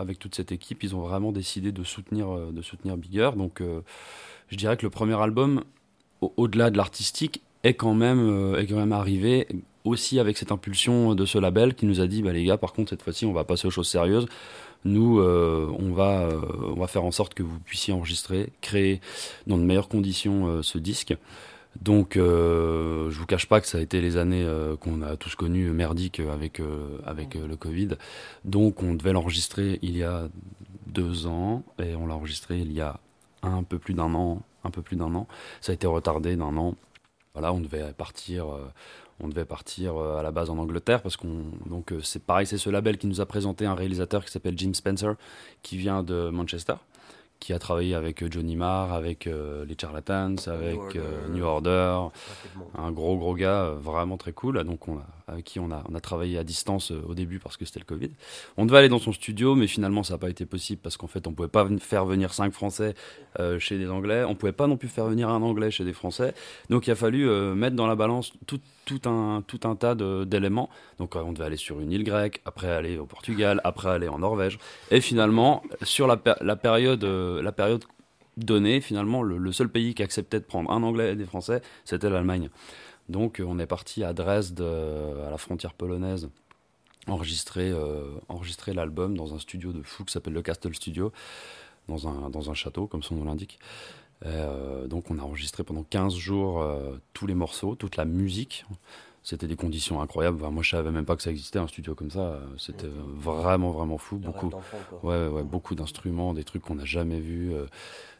avec 0.00 0.18
toute 0.18 0.34
cette 0.34 0.50
équipe, 0.50 0.82
ils 0.82 0.96
ont 0.96 1.00
vraiment 1.00 1.30
décidé 1.30 1.72
de 1.72 1.84
soutenir, 1.84 2.30
euh, 2.30 2.50
de 2.52 2.62
soutenir 2.62 2.96
Bigger. 2.96 3.30
Donc, 3.36 3.60
euh, 3.60 3.82
je 4.48 4.56
dirais 4.56 4.76
que 4.76 4.84
le 4.84 4.90
premier 4.90 5.20
album, 5.20 5.62
au-delà 6.20 6.70
de 6.70 6.76
l'artistique, 6.76 7.42
est 7.62 7.74
quand 7.74 7.94
même 7.94 8.20
euh, 8.20 8.58
est 8.58 8.66
quand 8.66 8.76
même 8.76 8.92
arrivé 8.92 9.46
aussi 9.84 10.18
avec 10.18 10.38
cette 10.38 10.50
impulsion 10.50 11.14
de 11.14 11.26
ce 11.26 11.38
label 11.38 11.74
qui 11.74 11.84
nous 11.84 12.00
a 12.00 12.06
dit 12.06 12.22
bah 12.22 12.32
les 12.32 12.44
gars 12.44 12.56
par 12.56 12.72
contre 12.72 12.90
cette 12.90 13.02
fois-ci 13.02 13.24
on 13.24 13.32
va 13.32 13.44
passer 13.44 13.66
aux 13.66 13.70
choses 13.70 13.88
sérieuses 13.88 14.26
nous 14.84 15.20
on 15.20 15.92
va 15.92 16.28
on 16.62 16.78
va 16.78 16.86
faire 16.86 17.04
en 17.04 17.10
sorte 17.10 17.32
que 17.32 17.42
vous 17.42 17.58
puissiez 17.60 17.94
enregistrer 17.94 18.52
créer 18.60 19.00
dans 19.46 19.56
de 19.56 19.62
meilleures 19.62 19.88
conditions 19.88 20.62
ce 20.62 20.76
disque 20.76 21.14
donc, 21.78 22.16
euh, 22.16 23.10
je 23.10 23.18
vous 23.18 23.26
cache 23.26 23.46
pas 23.46 23.60
que 23.60 23.66
ça 23.66 23.78
a 23.78 23.80
été 23.80 24.00
les 24.00 24.16
années 24.16 24.44
euh, 24.44 24.76
qu'on 24.76 25.02
a 25.02 25.16
tous 25.16 25.34
connues 25.34 25.70
merdiques 25.70 26.20
avec 26.20 26.60
euh, 26.60 26.98
avec 27.06 27.34
le 27.34 27.56
Covid. 27.56 27.90
Donc, 28.44 28.82
on 28.82 28.94
devait 28.94 29.12
l'enregistrer 29.12 29.78
il 29.82 29.96
y 29.96 30.02
a 30.02 30.28
deux 30.86 31.26
ans 31.26 31.62
et 31.78 31.94
on 31.94 32.06
l'a 32.06 32.14
enregistré 32.14 32.58
il 32.58 32.72
y 32.72 32.80
a 32.80 32.98
un 33.42 33.62
peu 33.62 33.78
plus 33.78 33.94
d'un 33.94 34.14
an, 34.14 34.42
un 34.64 34.70
peu 34.70 34.82
plus 34.82 34.96
d'un 34.96 35.14
an. 35.14 35.26
Ça 35.60 35.72
a 35.72 35.74
été 35.74 35.86
retardé 35.86 36.36
d'un 36.36 36.56
an. 36.56 36.74
Voilà, 37.34 37.52
on 37.52 37.60
devait 37.60 37.92
partir. 37.92 38.46
on 39.20 39.28
devait 39.28 39.44
partir 39.44 39.96
à 39.96 40.22
la 40.22 40.32
base 40.32 40.50
en 40.50 40.58
Angleterre 40.58 41.00
parce 41.00 41.16
qu'on 41.16 41.44
donc 41.66 41.94
c'est 42.02 42.24
pareil, 42.24 42.46
c'est 42.46 42.58
ce 42.58 42.68
label 42.68 42.98
qui 42.98 43.06
nous 43.06 43.20
a 43.20 43.26
présenté 43.26 43.64
un 43.66 43.74
réalisateur 43.74 44.24
qui 44.24 44.32
s'appelle 44.32 44.58
Jim 44.58 44.74
Spencer, 44.74 45.14
qui 45.62 45.76
vient 45.76 46.02
de 46.02 46.30
Manchester 46.30 46.74
qui 47.40 47.54
a 47.54 47.58
travaillé 47.58 47.94
avec 47.94 48.22
euh, 48.22 48.28
Johnny 48.30 48.54
Marr, 48.54 48.92
avec 48.92 49.26
euh, 49.26 49.64
les 49.64 49.74
Charlatans, 49.80 50.36
avec 50.46 50.78
New 51.32 51.42
Order, 51.44 51.70
euh, 51.70 52.60
un 52.78 52.92
gros 52.92 53.16
gros 53.16 53.34
gars 53.34 53.70
vraiment 53.80 54.18
très 54.18 54.32
cool, 54.32 54.62
donc 54.62 54.86
on 54.88 55.00
avec 55.30 55.44
qui 55.44 55.60
on 55.60 55.70
a, 55.70 56.00
travaillé 56.00 56.38
à 56.38 56.44
distance 56.44 56.90
au 56.90 57.14
début 57.14 57.38
parce 57.38 57.56
que 57.56 57.64
c'était 57.64 57.80
le 57.80 57.84
Covid. 57.84 58.10
On 58.56 58.66
devait 58.66 58.78
aller 58.78 58.88
dans 58.88 58.98
son 58.98 59.12
studio, 59.12 59.54
mais 59.54 59.66
finalement 59.66 60.02
ça 60.02 60.14
n'a 60.14 60.18
pas 60.18 60.30
été 60.30 60.46
possible 60.46 60.80
parce 60.82 60.96
qu'en 60.96 61.06
fait 61.06 61.26
on 61.26 61.32
pouvait 61.32 61.48
pas 61.48 61.66
faire 61.78 62.04
venir 62.04 62.32
cinq 62.32 62.52
Français 62.52 62.94
chez 63.58 63.78
des 63.78 63.88
Anglais, 63.88 64.24
on 64.24 64.34
pouvait 64.34 64.52
pas 64.52 64.66
non 64.66 64.76
plus 64.76 64.88
faire 64.88 65.06
venir 65.06 65.28
un 65.28 65.42
Anglais 65.42 65.70
chez 65.70 65.84
des 65.84 65.92
Français, 65.92 66.34
donc 66.68 66.86
il 66.86 66.90
a 66.90 66.94
fallu 66.94 67.28
mettre 67.54 67.76
dans 67.76 67.86
la 67.86 67.96
balance 67.96 68.32
tout, 68.46 68.60
un, 69.04 69.42
tas 69.78 69.94
d'éléments. 69.94 70.70
Donc 70.98 71.16
on 71.16 71.32
devait 71.32 71.44
aller 71.44 71.56
sur 71.56 71.80
une 71.80 71.92
île 71.92 72.04
grecque, 72.04 72.40
après 72.44 72.70
aller 72.70 72.98
au 72.98 73.06
Portugal, 73.06 73.60
après 73.64 73.90
aller 73.90 74.08
en 74.08 74.18
Norvège, 74.18 74.58
et 74.90 75.00
finalement 75.00 75.62
sur 75.82 76.10
euh, 76.10 77.34
la 77.42 77.52
période 77.52 77.84
donnée, 78.36 78.80
finalement, 78.80 79.22
le, 79.22 79.52
seul 79.52 79.68
pays 79.68 79.94
qui 79.94 80.02
acceptait 80.02 80.40
de 80.40 80.44
prendre 80.44 80.70
un 80.70 80.82
Anglais 80.82 81.12
et 81.12 81.16
des 81.16 81.24
Français, 81.26 81.62
c'était 81.84 82.10
l'Allemagne. 82.10 82.48
Donc 83.10 83.42
on 83.44 83.58
est 83.58 83.66
parti 83.66 84.04
à 84.04 84.12
Dresde, 84.12 84.60
euh, 84.60 85.26
à 85.26 85.30
la 85.30 85.36
frontière 85.36 85.74
polonaise, 85.74 86.30
enregistrer, 87.08 87.70
euh, 87.70 88.04
enregistrer 88.28 88.72
l'album 88.72 89.16
dans 89.16 89.34
un 89.34 89.38
studio 89.40 89.72
de 89.72 89.82
fou 89.82 90.04
qui 90.04 90.12
s'appelle 90.12 90.32
le 90.32 90.42
Castle 90.42 90.74
Studio, 90.74 91.12
dans 91.88 92.06
un, 92.06 92.30
dans 92.30 92.50
un 92.50 92.54
château, 92.54 92.86
comme 92.86 93.02
son 93.02 93.16
nom 93.16 93.24
l'indique. 93.24 93.58
donc 94.86 95.10
on 95.10 95.18
a 95.18 95.22
enregistré 95.22 95.64
pendant 95.64 95.82
15 95.82 96.14
jours 96.14 96.64
tous 97.14 97.26
les 97.26 97.34
morceaux, 97.34 97.74
toute 97.74 97.96
la 97.96 98.04
musique. 98.04 98.64
C'était 99.22 99.46
des 99.46 99.56
conditions 99.56 100.00
incroyables. 100.00 100.38
moi, 100.50 100.62
je 100.62 100.70
savais 100.70 100.90
même 100.90 101.04
pas 101.04 101.14
que 101.14 101.22
ça 101.22 101.30
existait 101.30 101.58
un 101.58 101.66
studio 101.66 101.94
comme 101.94 102.10
ça. 102.10 102.40
C'était 102.56 102.88
vraiment, 102.88 103.70
vraiment 103.70 103.98
fou. 103.98 104.16
Beaucoup, 104.16 104.50
ouais, 105.02 105.26
ouais, 105.26 105.42
beaucoup 105.42 105.74
d'instruments, 105.74 106.32
des 106.32 106.44
trucs 106.44 106.62
qu'on 106.62 106.76
n'a 106.76 106.86
jamais 106.86 107.20
vus, 107.20 107.52
euh, 107.52 107.66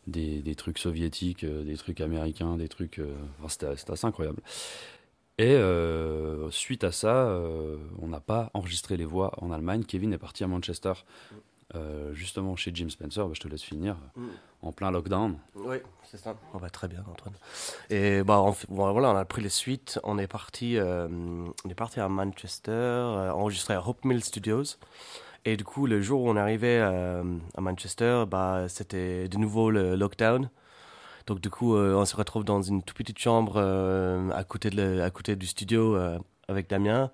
des, 0.07 0.41
des, 0.41 0.55
trucs 0.55 0.79
soviétiques, 0.79 1.45
euh, 1.45 1.65
des 1.65 1.77
trucs 1.77 2.01
américains, 2.01 2.57
des 2.57 2.69
trucs. 2.69 2.99
Euh, 2.99 3.15
c'était 3.49 3.67
assez 3.67 4.07
incroyable. 4.07 4.43
Et 5.39 5.57
suite 6.51 6.85
à 6.85 6.93
ça, 6.93 7.35
on 7.99 8.09
n'a 8.09 8.21
pas 8.21 8.51
enregistré 8.53 8.99
les 8.99 9.07
voix 9.07 9.33
en 9.39 9.51
Allemagne. 9.51 9.85
Kevin 9.85 10.13
est 10.13 10.19
parti 10.19 10.45
à 10.45 10.47
Manchester. 10.47 10.93
Justement 12.13 12.57
chez 12.57 12.73
Jim 12.75 12.91
Spencer, 12.91 13.27
bah, 13.27 13.33
je 13.33 13.41
te 13.41 13.49
laisse 13.49 13.63
finir, 13.63 13.97
mm. 14.17 14.27
en 14.61 14.73
plein 14.73 14.91
lockdown. 14.91 15.39
Oui, 15.55 15.77
c'est 16.11 16.17
ça. 16.17 16.35
On 16.53 16.59
va 16.59 16.71
très 16.71 16.89
bien, 16.89 17.05
Antoine. 17.09 17.35
Et 17.89 18.25
bah, 18.25 18.41
on, 18.41 18.55
voilà, 18.69 19.11
on 19.11 19.17
a 19.17 19.25
pris 19.25 19.43
les 19.43 19.49
suites. 19.49 20.01
On 20.03 20.19
est 20.19 20.27
parti, 20.27 20.77
euh, 20.77 21.07
on 21.09 21.69
est 21.69 21.75
parti 21.75 22.01
à 22.01 22.09
Manchester, 22.09 22.73
euh, 22.73 23.33
enregistré 23.33 23.75
à 23.75 23.87
Hope 23.87 24.05
Mill 24.05 24.25
Studios. 24.25 24.77
Et 25.45 25.57
du 25.57 25.65
coup, 25.65 25.87
le 25.87 26.01
jour 26.01 26.23
où 26.23 26.29
on 26.29 26.37
arrivé 26.37 26.79
euh, 26.81 27.23
à 27.57 27.61
Manchester, 27.61 28.25
bah, 28.29 28.67
c'était 28.69 29.29
de 29.29 29.39
nouveau 29.39 29.71
le 29.71 29.97
lockdown. 29.97 30.51
Donc 31.27 31.41
du 31.41 31.51
coup, 31.51 31.77
on 31.77 32.05
se 32.05 32.17
retrouve 32.17 32.45
dans 32.45 32.61
une 32.61 32.83
toute 32.83 32.97
petite 32.97 33.19
chambre 33.19 33.59
à, 34.35 34.43
côté 34.43 34.71
de 34.71 35.01
à 35.01 35.11
côté 35.11 35.37
du 35.37 35.47
studio 35.47 35.97
avec 36.49 36.69
Damien. 36.69 37.11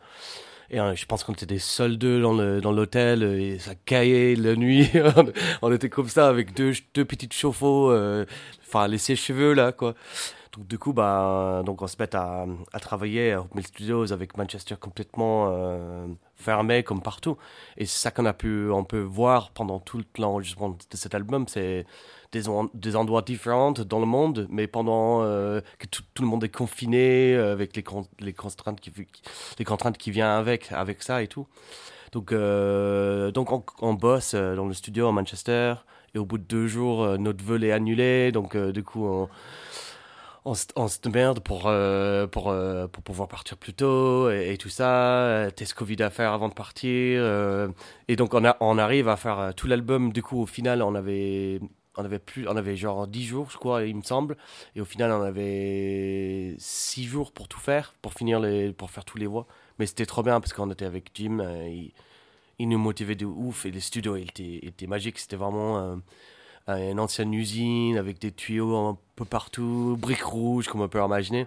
Et 0.70 0.78
je 0.78 1.06
pense 1.06 1.22
qu'on 1.22 1.34
était 1.34 1.44
des 1.44 1.58
seuls 1.58 1.98
deux 1.98 2.22
dans 2.22 2.72
l'hôtel 2.72 3.22
et 3.24 3.58
ça 3.58 3.74
caillait 3.74 4.34
la 4.34 4.56
nuit. 4.56 4.88
on 5.62 5.72
était 5.72 5.90
comme 5.90 6.08
ça 6.08 6.28
avec 6.28 6.54
deux, 6.54 6.72
deux 6.94 7.04
petites 7.04 7.34
chauffe-eau 7.34 7.92
enfin 8.66 8.88
les 8.88 8.98
sèche-cheveux 8.98 9.52
là 9.52 9.72
quoi. 9.72 9.94
Donc 10.56 10.68
du 10.68 10.78
coup 10.78 10.94
bah 10.94 11.62
donc 11.66 11.82
on 11.82 11.86
se 11.86 11.96
met 11.98 12.14
à, 12.16 12.46
travailler 12.80 13.32
à 13.32 13.44
Mill 13.54 13.66
Studios 13.66 14.12
avec 14.12 14.38
Manchester 14.38 14.76
complètement 14.80 15.48
euh, 15.50 16.06
fermé 16.34 16.82
comme 16.82 17.02
partout. 17.02 17.36
Et 17.76 17.84
c'est 17.84 17.98
ça 17.98 18.10
qu'on 18.10 18.24
a 18.24 18.32
pu 18.32 18.70
on 18.70 18.84
peut 18.84 19.00
voir 19.00 19.50
pendant 19.50 19.80
tout 19.80 20.02
l'enregistrement 20.18 20.70
de 20.70 20.96
cet 20.96 21.14
album. 21.14 21.46
C'est 21.46 21.84
des, 22.32 22.44
des 22.72 22.96
endroits 22.96 23.22
différents 23.22 23.72
dans 23.72 24.00
le 24.00 24.06
monde 24.06 24.46
mais 24.50 24.66
pendant 24.66 25.22
euh, 25.22 25.60
que 25.78 25.86
tout, 25.86 26.02
le 26.20 26.26
monde 26.26 26.44
est 26.44 26.48
confiné 26.48 27.34
euh, 27.34 27.52
avec 27.52 27.76
les, 27.76 27.82
contraintes 28.32 28.80
qui 29.98 30.10
viennent 30.10 30.26
avec 30.26 30.72
avec 30.72 31.02
ça 31.02 31.22
et 31.22 31.28
tout. 31.28 31.46
Donc 32.12 32.32
donc 32.32 33.82
on, 33.82 33.94
bosse 33.94 34.34
dans 34.34 34.66
le 34.66 34.72
studio 34.72 35.08
à 35.08 35.12
Manchester. 35.12 35.74
Et 36.14 36.18
au 36.18 36.24
bout 36.24 36.38
de 36.38 36.44
deux 36.44 36.66
jours, 36.66 37.18
notre 37.18 37.44
vol 37.44 37.62
est 37.62 37.72
annulé. 37.72 38.32
Donc, 38.32 38.56
du 38.56 38.82
coup, 38.82 39.04
on, 39.04 39.28
on, 40.46 40.54
on 40.76 40.88
se 40.88 41.08
merde 41.08 41.40
pour, 41.40 41.64
euh, 41.66 42.26
pour, 42.26 42.48
euh, 42.48 42.86
pour 42.86 43.02
pouvoir 43.02 43.28
partir 43.28 43.56
plus 43.58 43.74
tôt 43.74 44.30
et, 44.30 44.56
tout 44.56 44.68
ça, 44.68 45.24
euh, 45.24 45.50
test 45.50 45.74
Covid 45.74 46.02
à 46.02 46.10
faire 46.10 46.32
avant 46.32 46.48
de 46.48 46.54
partir. 46.54 47.22
et 48.08 48.16
donc 48.16 48.32
on, 48.32 48.44
a, 48.44 48.56
on 48.60 48.78
arrive 48.78 49.08
à 49.08 49.16
faire 49.16 49.52
tout 49.54 49.66
l'album. 49.66 50.12
Du 50.12 50.22
coup, 50.22 50.40
au 50.40 50.46
final, 50.46 50.82
on 50.82 50.94
avait, 50.94 51.60
on 51.96 52.04
avait, 52.04 52.20
plus, 52.20 52.48
on 52.48 52.56
avait 52.56 52.76
genre 52.76 53.06
10 53.08 53.24
jours, 53.24 53.50
je 53.50 53.58
crois, 53.58 53.84
il 53.84 53.96
me 53.96 54.02
semble. 54.02 54.36
Et 54.76 54.80
au 54.80 54.84
final, 54.84 55.10
on 55.12 55.22
avait 55.22 56.54
6 56.58 57.04
jours 57.04 57.32
pour 57.32 57.48
tout 57.48 57.60
faire, 57.60 57.94
pour 58.00 58.14
finir 58.14 58.40
les, 58.40 58.72
pour 58.72 58.90
faire 58.90 59.04
tous 59.04 59.18
les 59.18 59.26
voix. 59.26 59.46
Mais 59.78 59.86
c'était 59.86 60.06
trop 60.06 60.22
bien 60.22 60.40
parce 60.40 60.52
qu'on 60.52 60.70
était 60.70 60.86
avec 60.86 61.10
Jim. 61.14 61.38
il, 62.58 62.68
nous 62.68 62.78
motivait 62.78 63.16
de 63.16 63.26
ouf 63.26 63.66
et 63.66 63.70
les 63.70 63.80
studios 63.80 64.16
il 64.16 64.30
était, 64.30 64.60
était 64.62 64.86
magique. 64.86 65.18
C'était 65.18 65.36
vraiment 65.36 65.98
une 66.68 67.00
ancienne 67.00 67.32
usine 67.32 67.96
avec 67.96 68.18
des 68.18 68.32
tuyaux 68.32 68.76
un 68.76 68.98
peu 69.14 69.24
partout, 69.24 69.96
briques 70.00 70.24
rouges 70.24 70.68
comme 70.68 70.80
on 70.80 70.88
peut 70.88 71.02
imaginer. 71.02 71.46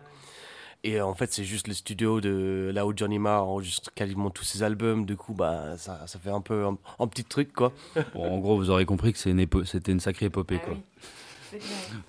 Et 0.83 0.99
euh, 0.99 1.05
en 1.05 1.13
fait, 1.13 1.31
c'est 1.33 1.43
juste 1.43 1.67
le 1.67 1.73
studio 1.73 2.21
de 2.21 2.71
là 2.73 2.85
où 2.85 2.93
Johnny 2.95 3.19
Marr 3.19 3.45
enregistre 3.45 3.93
quasiment 3.93 4.29
tous 4.29 4.45
ses 4.45 4.63
albums. 4.63 5.05
Du 5.05 5.17
coup, 5.17 5.33
bah, 5.33 5.77
ça, 5.77 6.07
ça 6.07 6.19
fait 6.19 6.29
un 6.29 6.39
peu 6.39 6.65
un, 6.65 6.77
un 6.99 7.07
petit 7.07 7.25
truc, 7.25 7.51
quoi. 7.51 7.73
Bon, 8.13 8.31
en 8.31 8.37
gros, 8.37 8.55
vous 8.55 8.69
aurez 8.69 8.85
compris 8.85 9.11
que 9.11 9.19
c'est 9.19 9.31
une 9.31 9.45
c'était 9.65 9.91
une 9.91 9.99
sacrée 9.99 10.27
épopée, 10.27 10.59
quoi. 10.59 10.77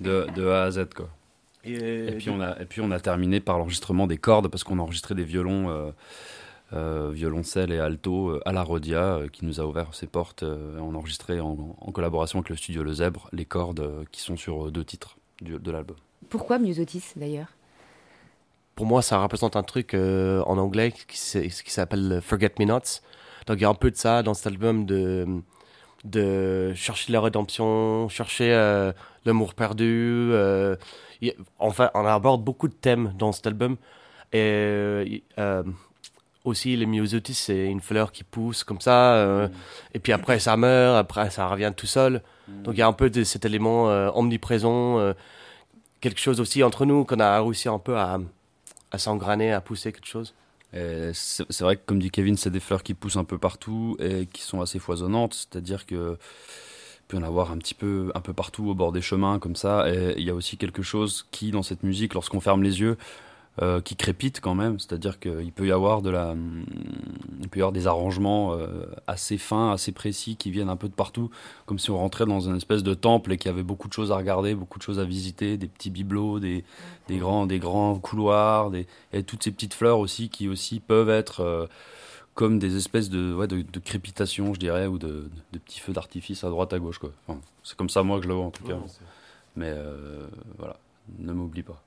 De, 0.00 0.26
de 0.36 0.46
A 0.48 0.64
à 0.64 0.70
Z, 0.70 0.86
quoi. 0.94 1.08
Et, 1.64 1.72
Et 1.74 2.12
puis, 2.12 2.30
on 2.30 2.40
a, 2.40 2.60
et 2.60 2.64
puis 2.64 2.80
on 2.80 2.90
a 2.92 3.00
terminé 3.00 3.40
par 3.40 3.58
l'enregistrement 3.58 4.06
des 4.06 4.18
cordes 4.18 4.48
parce 4.48 4.62
qu'on 4.62 4.78
a 4.78 4.82
enregistré 4.82 5.14
des 5.14 5.24
violons, 5.24 5.68
euh, 5.68 5.90
euh, 6.72 7.10
violoncelle 7.12 7.72
et 7.72 7.78
alto 7.78 8.30
euh, 8.30 8.40
à 8.44 8.52
la 8.52 8.62
Rodia 8.62 9.02
euh, 9.02 9.28
qui 9.28 9.44
nous 9.44 9.60
a 9.60 9.64
ouvert 9.64 9.94
ses 9.94 10.06
portes. 10.06 10.42
euh, 10.42 10.78
on 10.80 10.94
a 10.94 10.98
enregistré 10.98 11.40
en, 11.40 11.76
en 11.80 11.92
collaboration 11.92 12.38
avec 12.38 12.50
le 12.50 12.56
studio 12.56 12.82
Le 12.82 12.92
Zèbre 12.92 13.28
les 13.32 13.44
cordes 13.44 13.80
euh, 13.80 14.04
qui 14.12 14.20
sont 14.20 14.36
sur 14.36 14.70
deux 14.70 14.84
titres 14.84 15.16
du- 15.40 15.58
de 15.58 15.70
l'album. 15.70 15.96
Pourquoi 16.28 16.58
Myosotis 16.58 17.12
d'ailleurs? 17.16 17.48
Pour 18.76 18.86
moi, 18.86 19.02
ça 19.02 19.20
représente 19.22 19.56
un 19.56 19.62
truc 19.62 19.94
euh, 19.94 20.42
en 20.46 20.56
anglais 20.56 20.92
qui, 20.92 21.18
s'appelle 21.18 22.20
Forget 22.22 22.52
Me 22.58 22.64
Nots. 22.64 23.00
Donc 23.46 23.58
il 23.58 23.62
y 23.62 23.64
a 23.64 23.68
un 23.68 23.74
peu 23.74 23.90
de 23.90 23.96
ça 23.96 24.22
dans 24.22 24.32
cet 24.32 24.46
album 24.46 24.86
de, 24.86 25.26
de 26.04 26.72
chercher 26.74 27.12
la 27.12 27.20
rédemption, 27.20 28.08
chercher 28.08 28.52
euh, 28.54 28.92
l'amour 29.24 29.54
perdu. 29.54 30.30
euh, 30.32 30.76
y- 31.20 31.34
enfin, 31.58 31.90
on 31.94 32.06
aborde 32.06 32.42
beaucoup 32.44 32.68
de 32.68 32.74
thèmes 32.74 33.12
dans 33.18 33.32
cet 33.32 33.46
album. 33.46 33.76
Et 34.32 34.38
euh, 34.38 35.04
y- 35.06 35.22
euh, 35.38 35.62
aussi, 36.44 36.76
les 36.76 36.86
myosotis, 36.86 37.34
c'est 37.34 37.66
une 37.66 37.80
fleur 37.80 38.12
qui 38.12 38.24
pousse 38.24 38.64
comme 38.64 38.80
ça. 38.80 39.14
euh, 39.14 39.48
Et 39.94 39.98
puis 39.98 40.12
après, 40.12 40.38
ça 40.38 40.56
meurt, 40.56 40.96
après, 40.96 41.30
ça 41.30 41.46
revient 41.48 41.72
tout 41.76 41.86
seul. 41.86 42.22
Donc 42.64 42.74
il 42.74 42.78
y 42.78 42.82
a 42.82 42.86
un 42.86 42.92
peu 42.92 43.10
de 43.10 43.24
cet 43.24 43.44
élément 43.44 43.90
euh, 43.90 44.10
omniprésent. 44.14 44.98
euh, 44.98 45.12
quelque 46.00 46.18
chose 46.20 46.40
aussi 46.40 46.62
entre 46.62 46.86
nous 46.86 47.04
qu'on 47.04 47.20
a 47.20 47.40
réussi 47.42 47.68
un 47.68 47.78
peu 47.78 47.96
à, 47.98 48.18
à 48.90 48.98
s'engraner, 48.98 49.52
à 49.52 49.60
pousser 49.60 49.92
quelque 49.92 50.08
chose. 50.08 50.34
C'est 50.72 51.60
vrai 51.60 51.76
que, 51.76 51.82
comme 51.84 51.98
dit 51.98 52.10
Kevin, 52.10 52.36
c'est 52.36 52.50
des 52.50 52.60
fleurs 52.60 52.82
qui 52.82 52.94
poussent 52.94 53.16
un 53.16 53.24
peu 53.24 53.38
partout 53.38 53.96
et 53.98 54.26
qui 54.26 54.42
sont 54.42 54.60
assez 54.60 54.78
foisonnantes. 54.78 55.34
C'est-à-dire 55.34 55.84
que 55.84 56.16
peut 57.08 57.16
y 57.16 57.20
en 57.20 57.24
avoir 57.24 57.50
un 57.50 57.58
petit 57.58 57.74
peu, 57.74 58.12
un 58.14 58.20
peu 58.20 58.32
partout 58.32 58.68
au 58.70 58.74
bord 58.74 58.92
des 58.92 59.02
chemins, 59.02 59.38
comme 59.40 59.56
ça. 59.56 59.90
Et 59.92 60.14
il 60.16 60.24
y 60.24 60.30
a 60.30 60.34
aussi 60.34 60.56
quelque 60.56 60.82
chose 60.82 61.26
qui, 61.32 61.50
dans 61.50 61.64
cette 61.64 61.82
musique, 61.82 62.14
lorsqu'on 62.14 62.40
ferme 62.40 62.62
les 62.62 62.80
yeux, 62.80 62.96
euh, 63.62 63.82
qui 63.82 63.94
crépite 63.94 64.40
quand 64.40 64.54
même. 64.54 64.78
C'est-à-dire 64.78 65.20
qu'il 65.20 65.52
peut 65.52 65.66
y 65.66 65.72
avoir 65.72 66.00
de 66.00 66.08
la, 66.08 66.34
il 67.40 67.48
peut 67.48 67.58
y 67.58 67.62
avoir 67.62 67.72
des 67.72 67.86
arrangements 67.86 68.54
euh, 68.54 68.86
assez 69.06 69.36
fins, 69.36 69.72
assez 69.72 69.92
précis, 69.92 70.36
qui 70.36 70.50
viennent 70.50 70.70
un 70.70 70.76
peu 70.76 70.88
de 70.88 70.94
partout, 70.94 71.30
comme 71.66 71.78
si 71.78 71.90
on 71.90 71.98
rentrait 71.98 72.24
dans 72.24 72.40
une 72.40 72.56
espèce 72.56 72.82
de 72.82 72.94
temple 72.94 73.32
et 73.32 73.36
qu'il 73.36 73.50
y 73.50 73.52
avait 73.52 73.62
beaucoup 73.62 73.88
de 73.88 73.92
choses 73.92 74.12
à 74.12 74.16
regarder, 74.16 74.54
beaucoup 74.54 74.78
de 74.78 74.82
choses 74.82 74.98
à 74.98 75.04
visiter, 75.04 75.58
des 75.58 75.68
petits 75.68 75.90
bibelots, 75.90 76.40
des, 76.40 76.64
des 77.08 77.18
grands, 77.18 77.44
des 77.44 77.58
grands 77.58 77.98
couloirs, 77.98 78.70
des, 78.70 78.86
et 79.12 79.24
toutes 79.24 79.42
ces 79.42 79.52
petites 79.52 79.74
fleurs 79.74 79.98
aussi 79.98 80.30
qui 80.30 80.48
aussi 80.48 80.80
peuvent 80.80 81.10
être 81.10 81.40
euh, 81.40 81.66
comme 82.32 82.58
des 82.58 82.76
espèces 82.76 83.10
de, 83.10 83.34
ouais, 83.34 83.46
de, 83.46 83.60
de 83.60 83.78
crépitation, 83.78 84.54
je 84.54 84.60
dirais, 84.60 84.86
ou 84.86 84.98
de, 84.98 85.28
de 85.52 85.58
petits 85.58 85.80
feux 85.80 85.92
d'artifice 85.92 86.44
à 86.44 86.48
droite 86.48 86.72
à 86.72 86.78
gauche. 86.78 86.98
Quoi. 86.98 87.10
Enfin, 87.26 87.38
c'est 87.62 87.76
comme 87.76 87.90
ça 87.90 88.02
moi 88.02 88.16
que 88.16 88.24
je 88.24 88.28
le 88.28 88.34
vois 88.34 88.46
en 88.46 88.50
tout 88.50 88.64
cas. 88.64 88.78
Mais 89.56 89.74
voilà, 90.56 90.76
ne 91.18 91.32
m'oublie 91.34 91.62
pas. 91.62 91.82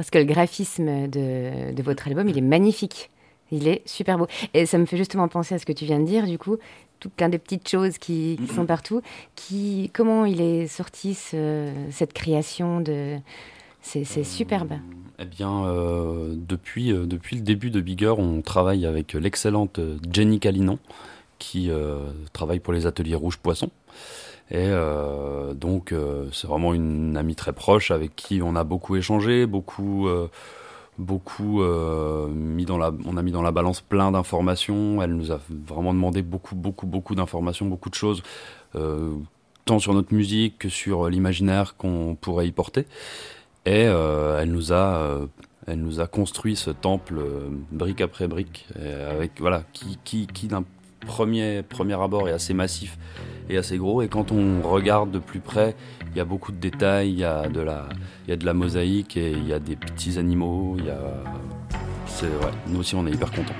Parce 0.00 0.08
que 0.08 0.16
le 0.16 0.24
graphisme 0.24 1.08
de, 1.08 1.74
de 1.74 1.82
votre 1.82 2.08
album, 2.08 2.26
il 2.26 2.38
est 2.38 2.40
magnifique. 2.40 3.10
Il 3.52 3.68
est 3.68 3.82
super 3.86 4.16
beau. 4.16 4.28
Et 4.54 4.64
ça 4.64 4.78
me 4.78 4.86
fait 4.86 4.96
justement 4.96 5.28
penser 5.28 5.54
à 5.54 5.58
ce 5.58 5.66
que 5.66 5.74
tu 5.74 5.84
viens 5.84 6.00
de 6.00 6.06
dire, 6.06 6.26
du 6.26 6.38
coup, 6.38 6.56
tout 7.00 7.10
plein 7.10 7.28
de 7.28 7.36
petites 7.36 7.68
choses 7.68 7.98
qui, 7.98 8.38
qui 8.42 8.54
sont 8.54 8.64
partout. 8.64 9.02
Qui, 9.36 9.90
comment 9.92 10.24
il 10.24 10.40
est 10.40 10.66
sorti 10.68 11.12
ce- 11.12 11.70
cette 11.90 12.14
création 12.14 12.80
de... 12.80 13.18
C'est 13.82 14.04
c'est 14.04 14.24
superbe. 14.24 14.72
Eh 15.18 15.26
bien, 15.26 15.66
euh, 15.66 16.34
depuis, 16.34 16.92
euh, 16.92 17.04
depuis 17.04 17.36
le 17.36 17.42
début 17.42 17.68
de 17.68 17.82
Bigger, 17.82 18.14
on 18.16 18.40
travaille 18.40 18.86
avec 18.86 19.12
l'excellente 19.12 19.80
euh, 19.80 19.98
Jenny 20.10 20.40
Calinon, 20.40 20.78
qui 21.38 21.70
euh, 21.70 21.98
travaille 22.32 22.60
pour 22.60 22.72
les 22.72 22.86
ateliers 22.86 23.16
Rouge 23.16 23.36
Poisson. 23.36 23.68
Et 24.50 24.66
euh, 24.68 25.54
donc, 25.54 25.92
euh, 25.92 26.28
c'est 26.32 26.48
vraiment 26.48 26.74
une 26.74 27.16
amie 27.16 27.36
très 27.36 27.52
proche 27.52 27.92
avec 27.92 28.16
qui 28.16 28.40
on 28.42 28.56
a 28.56 28.64
beaucoup 28.64 28.96
échangé, 28.96 29.46
beaucoup, 29.46 30.08
euh, 30.08 30.28
beaucoup 30.98 31.62
mis 32.30 32.64
dans 32.64 32.76
la, 32.76 32.92
on 33.06 33.16
a 33.16 33.22
mis 33.22 33.30
dans 33.30 33.42
la 33.42 33.52
balance 33.52 33.80
plein 33.80 34.10
d'informations. 34.10 35.00
Elle 35.02 35.14
nous 35.14 35.30
a 35.30 35.40
vraiment 35.48 35.94
demandé 35.94 36.22
beaucoup, 36.22 36.56
beaucoup, 36.56 36.86
beaucoup 36.86 37.14
d'informations, 37.14 37.66
beaucoup 37.66 37.90
de 37.90 37.94
choses, 37.94 38.22
tant 39.64 39.78
sur 39.78 39.94
notre 39.94 40.12
musique 40.12 40.58
que 40.58 40.68
sur 40.68 41.08
l'imaginaire 41.08 41.76
qu'on 41.76 42.16
pourrait 42.20 42.48
y 42.48 42.52
porter. 42.52 42.86
Et 43.66 43.82
elle 43.82 44.50
nous 44.50 44.72
a, 44.72 45.20
elle 45.66 45.78
nous 45.78 46.00
a 46.00 46.06
construit 46.06 46.56
ce 46.56 46.70
temple 46.70 47.20
brique 47.70 48.00
après 48.00 48.26
brique, 48.26 48.66
avec 49.08 49.40
voilà, 49.40 49.62
qui, 49.72 49.98
qui, 50.04 50.26
qui 50.26 50.48
premier, 51.06 51.64
abord 51.92 52.28
est 52.28 52.32
assez 52.32 52.54
massif 52.54 52.98
et 53.48 53.56
assez 53.56 53.78
gros. 53.78 54.02
Et 54.02 54.08
quand 54.08 54.32
on 54.32 54.62
regarde 54.62 55.10
de 55.10 55.18
plus 55.18 55.40
près, 55.40 55.74
il 56.12 56.18
y 56.18 56.20
a 56.20 56.24
beaucoup 56.24 56.52
de 56.52 56.58
détails, 56.58 57.10
il 57.10 57.18
y 57.18 57.24
a 57.24 57.48
de 57.48 57.60
la, 57.60 58.54
mosaïque 58.54 59.16
et 59.16 59.32
il 59.32 59.46
y 59.46 59.52
a 59.52 59.58
des 59.58 59.76
petits 59.76 60.18
animaux. 60.18 60.76
Il 60.78 60.86
y 60.86 60.90
a, 60.90 61.00
c'est 62.06 62.28
nous 62.68 62.80
aussi 62.80 62.94
on 62.94 63.06
est 63.06 63.12
hyper 63.12 63.30
contents. 63.30 63.54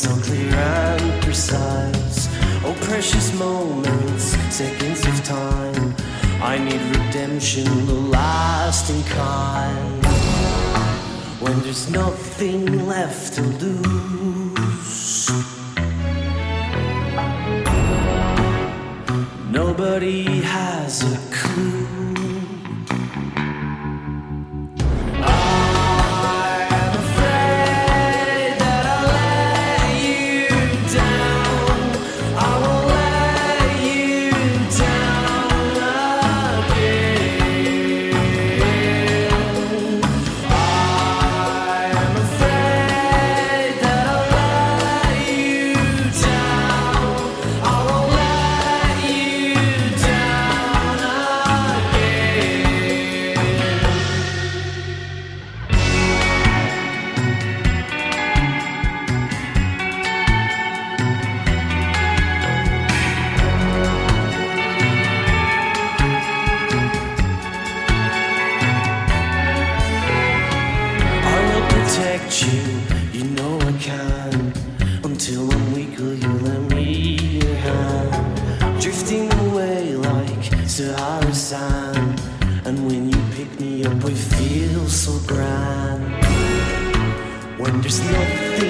So 0.00 0.16
clear 0.22 0.54
and 0.54 1.22
precise. 1.22 2.28
Oh, 2.64 2.74
precious 2.80 3.38
moments, 3.38 4.34
seconds 4.48 5.04
of 5.06 5.22
time. 5.24 5.94
I 6.40 6.56
need 6.56 6.80
redemption, 6.96 7.64
the 7.84 7.92
lasting 7.92 9.02
kind. 9.04 10.06
When 11.42 11.60
there's 11.60 11.90
nothing 11.90 12.86
left 12.86 13.34
to 13.34 13.42
lose. 13.42 14.09
You, 72.42 72.62
you 73.12 73.24
know 73.36 73.58
I 73.60 73.72
can. 73.78 74.52
Until 75.04 75.50
I'm 75.52 75.74
weak, 75.74 75.98
will 75.98 76.14
you 76.14 76.32
lend 76.46 76.74
me 76.74 77.16
your 77.38 77.54
hand? 77.54 78.80
Drifting 78.80 79.32
away 79.46 79.94
like 79.94 80.44
Sahara 80.66 81.34
sand. 81.34 82.20
And 82.64 82.86
when 82.86 83.10
you 83.10 83.20
pick 83.34 83.60
me 83.60 83.84
up, 83.84 84.04
I 84.04 84.14
feel 84.14 84.86
so 84.88 85.12
grand. 85.26 86.04
When 87.58 87.80
there's 87.80 88.00
nothing 88.00 88.69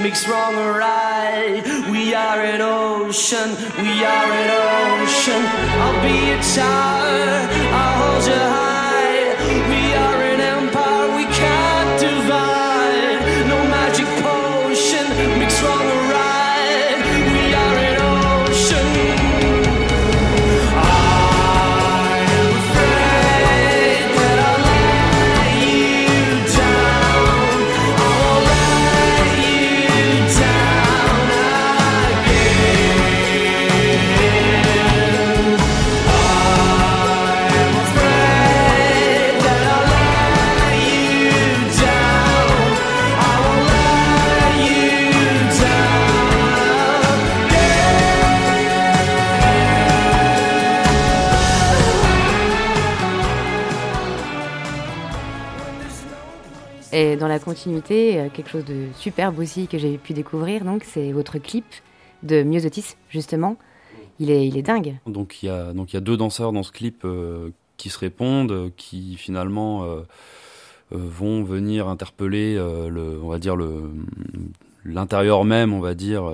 makes 0.00 0.28
wrong 0.28 0.54
or 0.54 0.78
right. 0.78 1.62
We 1.90 2.14
are 2.14 2.40
an 2.40 2.60
ocean, 2.60 3.48
we 3.78 4.04
are 4.04 4.30
an 4.42 4.50
ocean. 5.02 5.42
I'll 5.82 6.00
be 6.02 6.16
your 6.30 6.42
tower, 6.54 7.48
I'll 7.80 7.94
hold 8.02 8.26
you 8.26 8.34
high. 8.34 8.65
Et 56.96 57.14
dans 57.16 57.28
la 57.28 57.38
continuité, 57.38 58.18
euh, 58.18 58.28
quelque 58.32 58.48
chose 58.48 58.64
de 58.64 58.86
superbe 58.94 59.38
aussi 59.38 59.66
que 59.66 59.76
j'ai 59.76 59.98
pu 59.98 60.14
découvrir, 60.14 60.64
donc 60.64 60.82
c'est 60.82 61.12
votre 61.12 61.36
clip 61.36 61.66
de 62.22 62.42
Myosotis, 62.42 62.96
justement. 63.10 63.58
Il 64.18 64.30
est, 64.30 64.48
il 64.48 64.56
est 64.56 64.62
dingue. 64.62 64.96
Donc 65.06 65.42
il 65.42 65.46
y 65.46 65.48
a 65.50 65.74
y 65.74 65.96
a 65.96 66.00
deux 66.00 66.16
danseurs 66.16 66.52
dans 66.52 66.62
ce 66.62 66.72
clip 66.72 67.02
euh, 67.04 67.50
qui 67.76 67.90
se 67.90 67.98
répondent, 67.98 68.50
euh, 68.50 68.70
qui 68.78 69.16
finalement 69.16 69.84
vont 70.90 71.44
venir 71.44 71.86
interpeller 71.88 72.54
le, 72.54 73.20
on 73.22 73.28
va 73.28 73.38
dire 73.38 73.56
l'intérieur 74.86 75.44
même, 75.44 75.74
on 75.74 75.80
va 75.80 75.94
dire. 75.94 76.24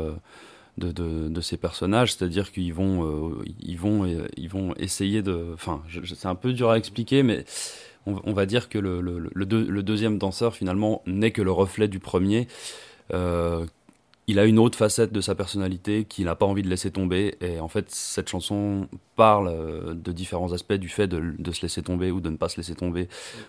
de, 0.79 0.91
de, 0.91 1.29
de 1.29 1.41
ces 1.43 1.59
personnages, 1.59 2.15
c'est-à-dire 2.15 2.51
qu'ils 2.51 2.73
vont, 2.73 3.35
ils 3.61 3.77
vont, 3.77 4.07
ils 4.39 4.49
vont 4.49 4.75
essayer 4.77 5.21
de, 5.21 5.51
enfin, 5.53 5.83
c'est 6.15 6.29
un 6.29 6.35
peu 6.35 6.55
dur 6.55 6.71
à 6.71 6.79
expliquer, 6.79 7.23
mais 7.23 7.45
on, 8.07 8.21
on 8.25 8.33
va 8.33 8.47
dire 8.47 8.69
que 8.69 8.79
le, 8.79 9.01
le, 9.01 9.31
le, 9.33 9.47
deux- 9.47 9.69
le 9.69 9.83
deuxième 9.83 10.19
danseur 10.19 10.55
finalement 10.55 11.03
n'est 11.07 11.33
que 11.33 11.43
le 11.43 11.53
reflet 11.53 11.89
du 11.89 11.99
premier. 11.99 12.49
Euh, 13.13 13.67
il 14.29 14.39
a 14.39 14.45
une 14.45 14.61
autre 14.61 14.79
facette 14.79 15.13
de 15.13 15.21
sa 15.21 15.35
personnalité 15.35 16.05
qu'il 16.05 16.27
n'a 16.27 16.37
pas 16.37 16.47
envie 16.47 16.63
de 16.63 16.69
laisser 16.69 16.93
tomber. 16.93 17.35
Et 17.41 17.59
en 17.59 17.67
fait, 17.67 17.91
cette 17.91 18.29
chanson 18.29 18.89
parle 19.17 19.49
euh, 19.49 19.95
de 19.95 20.13
différents 20.13 20.53
aspects 20.53 20.75
du 20.75 20.89
fait 20.89 21.09
de, 21.09 21.35
de 21.37 21.53
se 21.53 21.63
laisser 21.63 21.83
tomber 21.83 22.13
ou 22.13 22.21
de 22.21 22.31
ne 22.31 22.37
pas 22.37 22.49
se 22.49 22.57
laisser 22.57 22.77
tomber, 22.77 23.09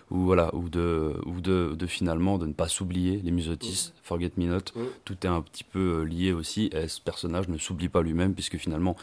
ou 0.10 0.22
voilà, 0.22 0.54
ou 0.56 0.70
de, 0.70 1.14
ou 1.28 1.42
de, 1.42 1.76
de 1.78 1.86
finalement 1.86 2.40
de 2.40 2.48
ne 2.48 2.54
pas 2.54 2.68
s'oublier. 2.68 3.22
Les 3.24 3.30
musotis, 3.30 3.94
Forget 4.02 4.32
Me 4.36 4.48
Not, 4.48 4.74
tout 5.06 5.16
est 5.22 5.30
un 5.30 5.42
petit 5.42 5.64
peu 5.64 6.00
euh, 6.00 6.04
lié 6.06 6.34
aussi. 6.34 6.72
Et 6.74 6.88
ce 6.88 7.00
personnage 7.00 7.48
ne 7.50 7.60
s'oublie 7.60 7.88
pas 7.88 8.02
lui-même 8.02 8.34
puisque 8.34 8.58
finalement, 8.58 8.98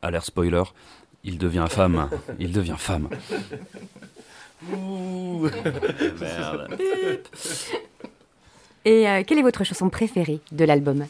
à 0.00 0.10
l'air 0.10 0.24
spoiler, 0.24 0.62
il 1.24 1.38
devient 1.38 1.66
femme. 1.68 2.08
il 2.38 2.52
devient 2.52 2.76
femme. 2.78 3.08
Merde. 6.20 6.68
Et 8.84 9.08
euh, 9.08 9.22
quelle 9.26 9.38
est 9.38 9.42
votre 9.42 9.64
chanson 9.64 9.88
préférée 9.90 10.40
de 10.50 10.64
l'album? 10.64 11.06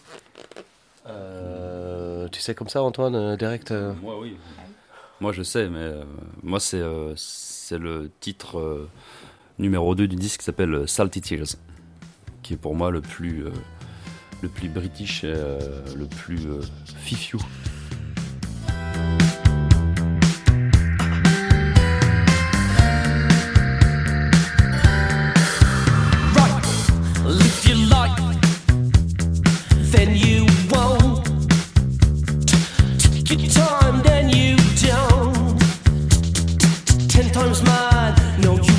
Euh, 1.07 2.29
tu 2.29 2.41
sais 2.41 2.55
comme 2.55 2.69
ça, 2.69 2.83
Antoine, 2.83 3.15
euh, 3.15 3.37
direct 3.37 3.71
euh, 3.71 3.93
Moi, 4.03 4.19
oui. 4.21 4.37
Moi, 5.21 5.33
je 5.33 5.43
sais, 5.43 5.69
mais 5.69 5.79
euh, 5.79 6.05
moi, 6.43 6.61
c'est 6.61 6.81
euh, 6.81 7.15
c'est 7.17 7.79
le 7.79 8.11
titre 8.21 8.59
euh, 8.59 8.89
numéro 9.59 9.95
2 9.95 10.09
du 10.09 10.17
disque 10.17 10.41
qui 10.41 10.45
s'appelle 10.47 10.87
Salty 10.89 11.21
Tears, 11.21 11.57
qui 12.43 12.55
est 12.55 12.57
pour 12.57 12.75
moi 12.75 12.91
le 12.91 13.01
plus, 13.01 13.47
euh, 13.47 13.51
le 14.43 14.49
plus 14.49 14.69
british, 14.69 15.25
et, 15.25 15.33
euh, 15.35 15.59
le 15.97 16.07
plus 16.07 16.47
euh, 16.47 16.61
fifiou. 16.99 17.39
sometimes 37.33 37.63
mad. 37.63 38.39
No 38.45 38.72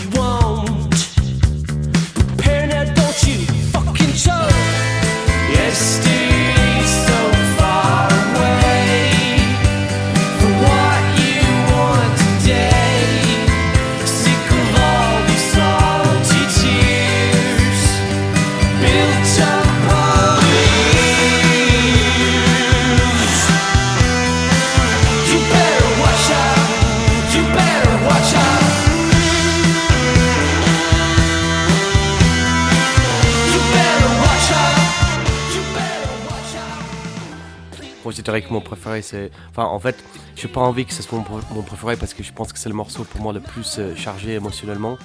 dirais 38.23 38.41
que 38.41 38.51
mon 38.51 38.61
préféré, 38.61 39.01
c'est. 39.01 39.31
Enfin, 39.49 39.65
en 39.65 39.79
fait, 39.79 39.95
j'ai 40.35 40.47
pas 40.47 40.61
envie 40.61 40.85
que 40.85 40.93
ce 40.93 41.03
soit 41.03 41.17
mon, 41.17 41.23
pr- 41.23 41.43
mon 41.53 41.61
préféré 41.61 41.95
parce 41.97 42.13
que 42.13 42.23
je 42.23 42.31
pense 42.33 42.51
que 42.53 42.59
c'est 42.59 42.69
le 42.69 42.75
morceau 42.75 43.03
pour 43.03 43.21
moi 43.21 43.33
le 43.33 43.39
plus 43.39 43.77
euh, 43.79 43.95
chargé 43.95 44.33
émotionnellement. 44.33 44.97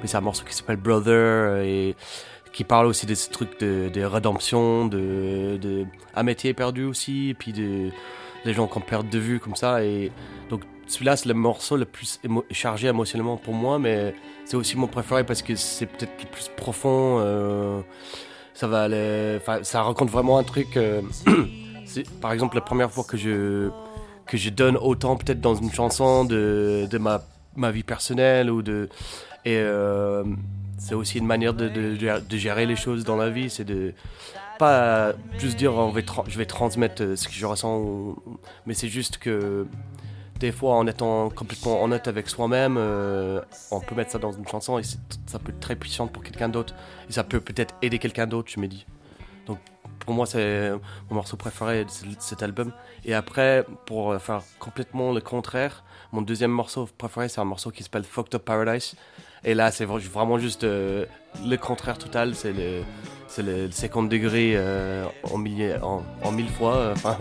Mais 0.00 0.06
c'est 0.08 0.16
un 0.16 0.20
morceau 0.22 0.44
qui 0.44 0.54
s'appelle 0.54 0.76
Brother 0.76 1.58
et 1.62 1.94
qui 2.52 2.64
parle 2.64 2.86
aussi 2.86 3.06
de 3.06 3.14
ce 3.14 3.30
truc 3.30 3.58
de, 3.60 3.88
de 3.88 4.02
rédemption, 4.04 4.86
de, 4.86 5.58
de 5.60 5.84
amitié 6.14 6.52
perdue 6.54 6.84
aussi, 6.84 7.30
et 7.30 7.34
puis 7.34 7.52
de 7.52 7.90
les 8.44 8.52
gens 8.52 8.66
qu'on 8.66 8.80
perd 8.80 9.08
de 9.08 9.18
vue 9.18 9.38
comme 9.40 9.54
ça. 9.56 9.84
Et 9.84 10.10
donc, 10.50 10.62
celui-là, 10.86 11.16
c'est 11.16 11.28
le 11.28 11.34
morceau 11.34 11.76
le 11.76 11.84
plus 11.86 12.20
chargé 12.50 12.88
émotionnellement 12.88 13.36
pour 13.36 13.54
moi, 13.54 13.78
mais 13.78 14.14
c'est 14.44 14.56
aussi 14.56 14.76
mon 14.76 14.86
préféré 14.88 15.24
parce 15.24 15.40
que 15.42 15.54
c'est 15.54 15.86
peut-être 15.86 16.12
le 16.22 16.28
plus 16.28 16.48
profond. 16.56 17.18
euh, 17.20 17.80
ça 18.54 18.66
va, 18.66 18.82
aller- 18.82 19.38
ça 19.62 19.82
raconte 19.82 20.10
vraiment 20.10 20.36
un 20.38 20.42
truc. 20.44 20.76
euh, 20.76 21.00
c'est 21.84 22.08
par 22.20 22.32
exemple 22.32 22.54
la 22.56 22.60
première 22.60 22.90
fois 22.90 23.04
que 23.04 23.16
je 23.16 23.70
que 24.26 24.36
je 24.36 24.50
donne 24.50 24.76
autant 24.76 25.16
peut-être 25.16 25.40
dans 25.40 25.54
une 25.54 25.72
chanson 25.72 26.24
de, 26.24 26.86
de 26.90 26.98
ma, 26.98 27.22
ma 27.56 27.70
vie 27.70 27.82
personnelle 27.82 28.50
ou 28.50 28.62
de 28.62 28.88
et 29.44 29.56
euh, 29.56 30.24
c'est 30.78 30.94
aussi 30.94 31.18
une 31.18 31.26
manière 31.26 31.54
de, 31.54 31.68
de, 31.68 32.36
gérer 32.36 32.66
les 32.66 32.76
choses 32.76 33.04
dans 33.04 33.16
la 33.16 33.30
vie 33.30 33.50
c'est 33.50 33.64
de 33.64 33.94
pas 34.58 35.12
juste 35.38 35.56
dire 35.56 35.74
on 35.74 35.90
va 35.90 36.00
je 36.28 36.38
vais 36.38 36.46
transmettre 36.46 37.02
euh, 37.02 37.16
ce 37.16 37.26
que 37.28 37.34
je 37.34 37.46
ressens 37.46 38.16
mais 38.66 38.74
c'est 38.74 38.88
juste 38.88 39.18
que 39.18 39.66
des 40.42 40.52
fois 40.52 40.74
en 40.74 40.86
étant 40.86 41.30
complètement 41.30 41.82
honnête 41.82 42.08
avec 42.08 42.28
soi-même 42.28 42.76
euh, 42.78 43.40
on 43.70 43.80
peut 43.80 43.94
mettre 43.94 44.10
ça 44.10 44.18
dans 44.18 44.32
une 44.32 44.46
chanson 44.46 44.78
et 44.78 44.82
ça 44.82 45.38
peut 45.38 45.50
être 45.50 45.60
très 45.60 45.76
puissant 45.76 46.08
pour 46.08 46.22
quelqu'un 46.24 46.48
d'autre. 46.48 46.74
Et 47.08 47.12
ça 47.12 47.22
peut 47.22 47.40
peut-être 47.40 47.74
aider 47.80 47.98
quelqu'un 48.00 48.26
d'autre 48.26 48.50
je 48.52 48.58
me 48.58 48.66
dis 48.66 48.84
pour 50.04 50.14
moi 50.14 50.26
c'est 50.26 50.70
mon 51.10 51.16
morceau 51.16 51.36
préféré 51.36 51.84
de 51.84 51.90
ce- 51.90 52.04
cet 52.18 52.42
album. 52.42 52.72
Et 53.04 53.14
après 53.14 53.64
pour 53.86 54.12
euh, 54.12 54.18
faire 54.18 54.42
complètement 54.58 55.12
le 55.12 55.20
contraire 55.20 55.84
mon 56.12 56.20
deuxième 56.22 56.50
morceau 56.50 56.88
préféré 56.98 57.28
c'est 57.28 57.40
un 57.40 57.44
morceau 57.44 57.70
qui 57.70 57.82
s'appelle 57.82 58.04
Fucked 58.04 58.34
Up 58.34 58.42
Paradise. 58.44 58.94
Et 59.44 59.54
là 59.54 59.70
c'est 59.70 59.86
vra- 59.86 59.98
vraiment 60.10 60.38
juste 60.38 60.64
euh, 60.64 61.06
le 61.44 61.56
contraire 61.56 61.98
total. 61.98 62.34
C'est 62.34 62.52
le 62.52 62.82
le 63.38 63.70
50 63.70 64.10
degrés 64.10 64.52
euh, 64.56 65.06
en, 65.32 65.38
milliers, 65.38 65.76
en, 65.82 66.02
en 66.22 66.32
mille 66.32 66.50
fois 66.50 66.90
enfin 66.92 67.16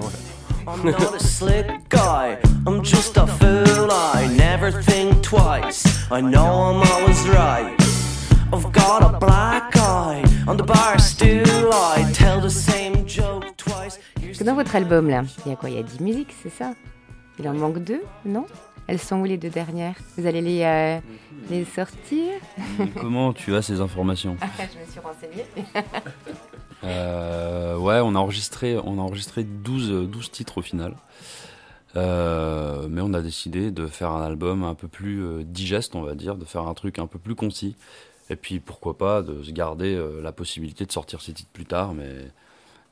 I'm 0.67 0.83
not 0.91 1.15
a 1.15 1.19
slick 1.19 1.65
guy, 1.89 2.37
I'm 2.67 2.83
just 2.83 3.17
a 3.17 3.25
fool. 3.25 3.89
I 4.13 4.27
never 4.37 4.71
think 4.83 5.21
twice, 5.23 5.85
I 6.11 6.21
know 6.21 6.43
I'm 6.45 6.81
always 6.91 7.25
right. 7.29 7.73
I've 8.53 8.69
got 8.73 9.01
a 9.03 9.17
black 9.19 9.71
on 10.51 10.57
the 10.57 10.65
bar 10.65 10.99
stool. 10.99 11.71
I 11.71 12.03
tell 12.11 12.41
the 12.41 12.49
same 12.49 13.07
joke 13.07 13.55
twice. 13.55 13.99
Parce 14.15 14.37
que 14.37 14.43
dans 14.43 14.55
votre 14.55 14.75
album, 14.75 15.07
là, 15.07 15.23
il 15.45 15.49
y 15.49 15.53
a 15.53 15.55
quoi? 15.55 15.69
Il 15.69 15.77
y 15.77 15.79
a 15.79 15.83
10 15.83 16.01
musiques, 16.01 16.35
c'est 16.43 16.49
ça? 16.49 16.73
Il 17.39 17.47
en 17.47 17.53
manque 17.53 17.79
deux, 17.79 18.01
non? 18.25 18.45
Elles 18.87 18.99
sont 18.99 19.17
où 19.21 19.25
les 19.25 19.37
deux 19.37 19.49
dernières? 19.49 19.95
Vous 20.17 20.25
allez 20.25 20.41
les, 20.41 20.63
euh, 20.63 20.99
les 21.49 21.63
sortir? 21.63 22.33
Comment 22.99 23.31
tu 23.31 23.55
as 23.55 23.61
ces 23.61 23.79
informations? 23.79 24.35
Je 24.57 24.79
me 24.79 24.91
suis 24.91 24.99
renseignée. 24.99 25.45
Euh, 26.83 27.77
ouais, 27.77 27.99
on 28.03 28.15
a 28.15 28.17
enregistré, 28.17 28.75
on 28.75 28.97
a 28.97 29.01
enregistré 29.03 29.43
12, 29.43 29.91
euh, 29.91 30.07
12 30.07 30.31
titres 30.31 30.57
au 30.57 30.61
final. 30.63 30.95
Euh, 31.95 32.87
mais 32.89 33.01
on 33.01 33.13
a 33.13 33.21
décidé 33.21 33.69
de 33.69 33.85
faire 33.85 34.09
un 34.09 34.25
album 34.25 34.63
un 34.63 34.73
peu 34.73 34.87
plus 34.87 35.43
digeste, 35.43 35.93
on 35.93 36.01
va 36.01 36.15
dire, 36.15 36.37
de 36.37 36.43
faire 36.43 36.67
un 36.67 36.73
truc 36.73 36.97
un 36.97 37.05
peu 37.05 37.19
plus 37.19 37.35
concis. 37.35 37.75
Et 38.31 38.37
puis 38.37 38.61
pourquoi 38.61 38.97
pas 38.97 39.21
de 39.21 39.43
se 39.43 39.51
garder 39.51 39.93
euh, 39.93 40.21
la 40.21 40.31
possibilité 40.31 40.85
de 40.85 40.91
sortir 40.91 41.19
ces 41.21 41.33
titres 41.33 41.49
plus 41.51 41.65
tard, 41.65 41.93
mais 41.93 42.07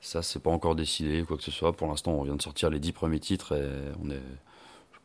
ça 0.02 0.22
c'est 0.22 0.40
pas 0.40 0.52
encore 0.52 0.76
décidé, 0.76 1.24
quoi 1.26 1.38
que 1.38 1.44
ce 1.44 1.50
soit. 1.50 1.72
Pour 1.72 1.88
l'instant, 1.88 2.12
on 2.12 2.24
vient 2.24 2.36
de 2.36 2.42
sortir 2.42 2.70
les 2.70 2.80
10 2.80 2.92
premiers 2.92 3.22
titres 3.22 3.56
et 3.56 3.66
on 4.04 4.12
est, 4.12 4.22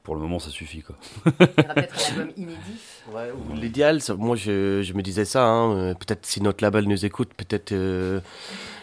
pour 0.02 0.16
le 0.16 0.20
moment, 0.20 0.40
ça 0.40 0.50
suffit 0.50 0.82
quoi. 0.82 0.96
Il 1.24 1.62
y 1.62 1.64
aura 1.64 1.74
peut-être 1.74 1.94
un 1.94 2.20
album 2.20 2.32
inédit. 2.36 2.58
Ouais, 3.12 3.30
ou 3.30 3.54
L'idéal, 3.54 4.00
moi 4.18 4.34
je, 4.34 4.82
je 4.82 4.92
me 4.94 5.02
disais 5.02 5.24
ça, 5.24 5.46
hein, 5.46 5.76
euh, 5.76 5.94
peut-être 5.94 6.26
si 6.26 6.42
notre 6.42 6.64
label 6.64 6.88
nous 6.88 7.04
écoute, 7.04 7.30
peut-être 7.36 7.70
euh, 7.70 8.18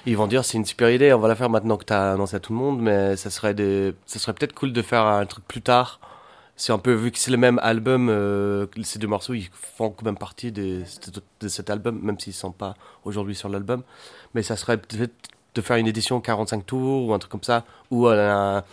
ils 0.06 0.16
vont 0.16 0.28
dire 0.28 0.46
c'est 0.46 0.58
une 0.58 0.66
super 0.66 0.90
idée, 0.90 1.12
on 1.12 1.20
va 1.20 1.28
la 1.28 1.36
faire 1.36 1.50
maintenant 1.50 1.76
que 1.76 1.86
tu 1.86 1.92
as 1.92 2.14
annoncé 2.14 2.38
à 2.38 2.40
tout 2.40 2.54
le 2.54 2.60
monde, 2.60 2.82
mais 2.82 3.18
ça 3.18 3.30
serait, 3.30 3.56
de, 3.56 3.94
ça 4.06 4.20
serait 4.20 4.34
peut-être 4.34 4.54
cool 4.54 4.72
de 4.72 4.82
faire 4.82 5.06
un 5.06 5.26
truc 5.26 5.46
plus 5.48 5.62
tard. 5.62 6.00
C'est 6.62 6.72
un 6.74 6.78
peu, 6.78 6.94
vu 6.94 7.10
que 7.12 7.18
c'est 7.18 7.32
le 7.32 7.38
même 7.38 7.58
album, 7.64 8.08
euh, 8.08 8.68
ces 8.84 9.00
deux 9.00 9.08
morceaux, 9.08 9.34
ils 9.34 9.50
font 9.52 9.90
quand 9.90 10.06
même 10.06 10.16
partie 10.16 10.52
de, 10.52 10.84
de 11.40 11.48
cet 11.48 11.72
album, 11.72 12.00
même 12.04 12.20
s'ils 12.20 12.34
ne 12.34 12.36
sont 12.36 12.52
pas 12.52 12.76
aujourd'hui 13.04 13.34
sur 13.34 13.50
l'album. 13.50 13.82
Mais 14.36 14.44
ça 14.44 14.56
serait 14.56 14.78
peut-être 14.78 15.12
de 15.56 15.62
faire 15.62 15.78
une 15.78 15.88
édition 15.88 16.22
45 16.22 16.64
tours 16.64 17.08
ou 17.08 17.14
un 17.16 17.18
truc 17.18 17.32
comme 17.32 17.42
ça, 17.42 17.66
ou 17.90 18.06
un- 18.08 18.64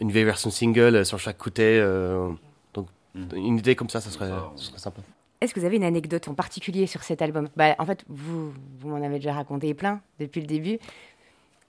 une 0.00 0.10
vieille 0.10 0.24
version 0.24 0.48
single 0.48 1.04
sur 1.04 1.18
chaque 1.18 1.36
côté. 1.36 1.78
euh, 1.78 2.30
donc 2.72 2.86
une 3.14 3.58
idée 3.58 3.76
comme 3.76 3.90
ça, 3.90 4.00
ça 4.00 4.08
serait, 4.10 4.30
ça 4.30 4.64
serait 4.64 4.78
sympa. 4.78 5.02
Est-ce 5.42 5.52
que 5.52 5.60
vous 5.60 5.66
avez 5.66 5.76
une 5.76 5.84
anecdote 5.84 6.26
en 6.28 6.34
particulier 6.34 6.86
sur 6.86 7.02
cet 7.02 7.20
album? 7.20 7.50
Bah, 7.56 7.74
En 7.78 7.84
fait, 7.84 8.06
vous, 8.08 8.54
vous 8.80 8.88
m'en 8.88 9.04
avez 9.04 9.16
déjà 9.16 9.34
raconté 9.34 9.74
plein 9.74 10.00
depuis 10.18 10.40
le 10.40 10.46
début. 10.46 10.78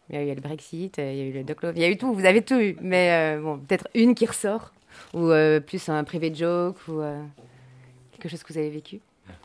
Il 0.10 0.16
y 0.16 0.18
a 0.20 0.24
eu 0.24 0.34
le 0.34 0.40
Brexit, 0.40 0.96
il 1.00 1.04
y 1.04 1.22
a 1.22 1.26
eu 1.26 1.34
le 1.34 1.44
Doc 1.44 1.64
Love, 1.64 1.74
il 1.76 1.82
y 1.82 1.86
a 1.86 1.90
eu 1.90 1.98
tout, 1.98 2.14
vous 2.14 2.24
avez 2.24 2.42
tout 2.44 2.56
eu. 2.62 2.78
Mais 2.80 3.36
euh, 3.36 3.42
bon, 3.42 3.58
peut-être 3.58 3.90
une 3.94 4.16
qui 4.16 4.26
ressort, 4.26 4.72
ou 5.14 5.30
euh, 5.32 5.60
plus 5.60 5.90
un 5.90 6.04
privé 6.04 6.34
joke, 6.34 6.78
ou 6.88 7.00
euh, 7.02 7.22
quelque 8.12 8.30
chose 8.30 8.44
que 8.44 8.52
vous 8.54 8.60
avez 8.60 8.70
vécu? 8.70 9.00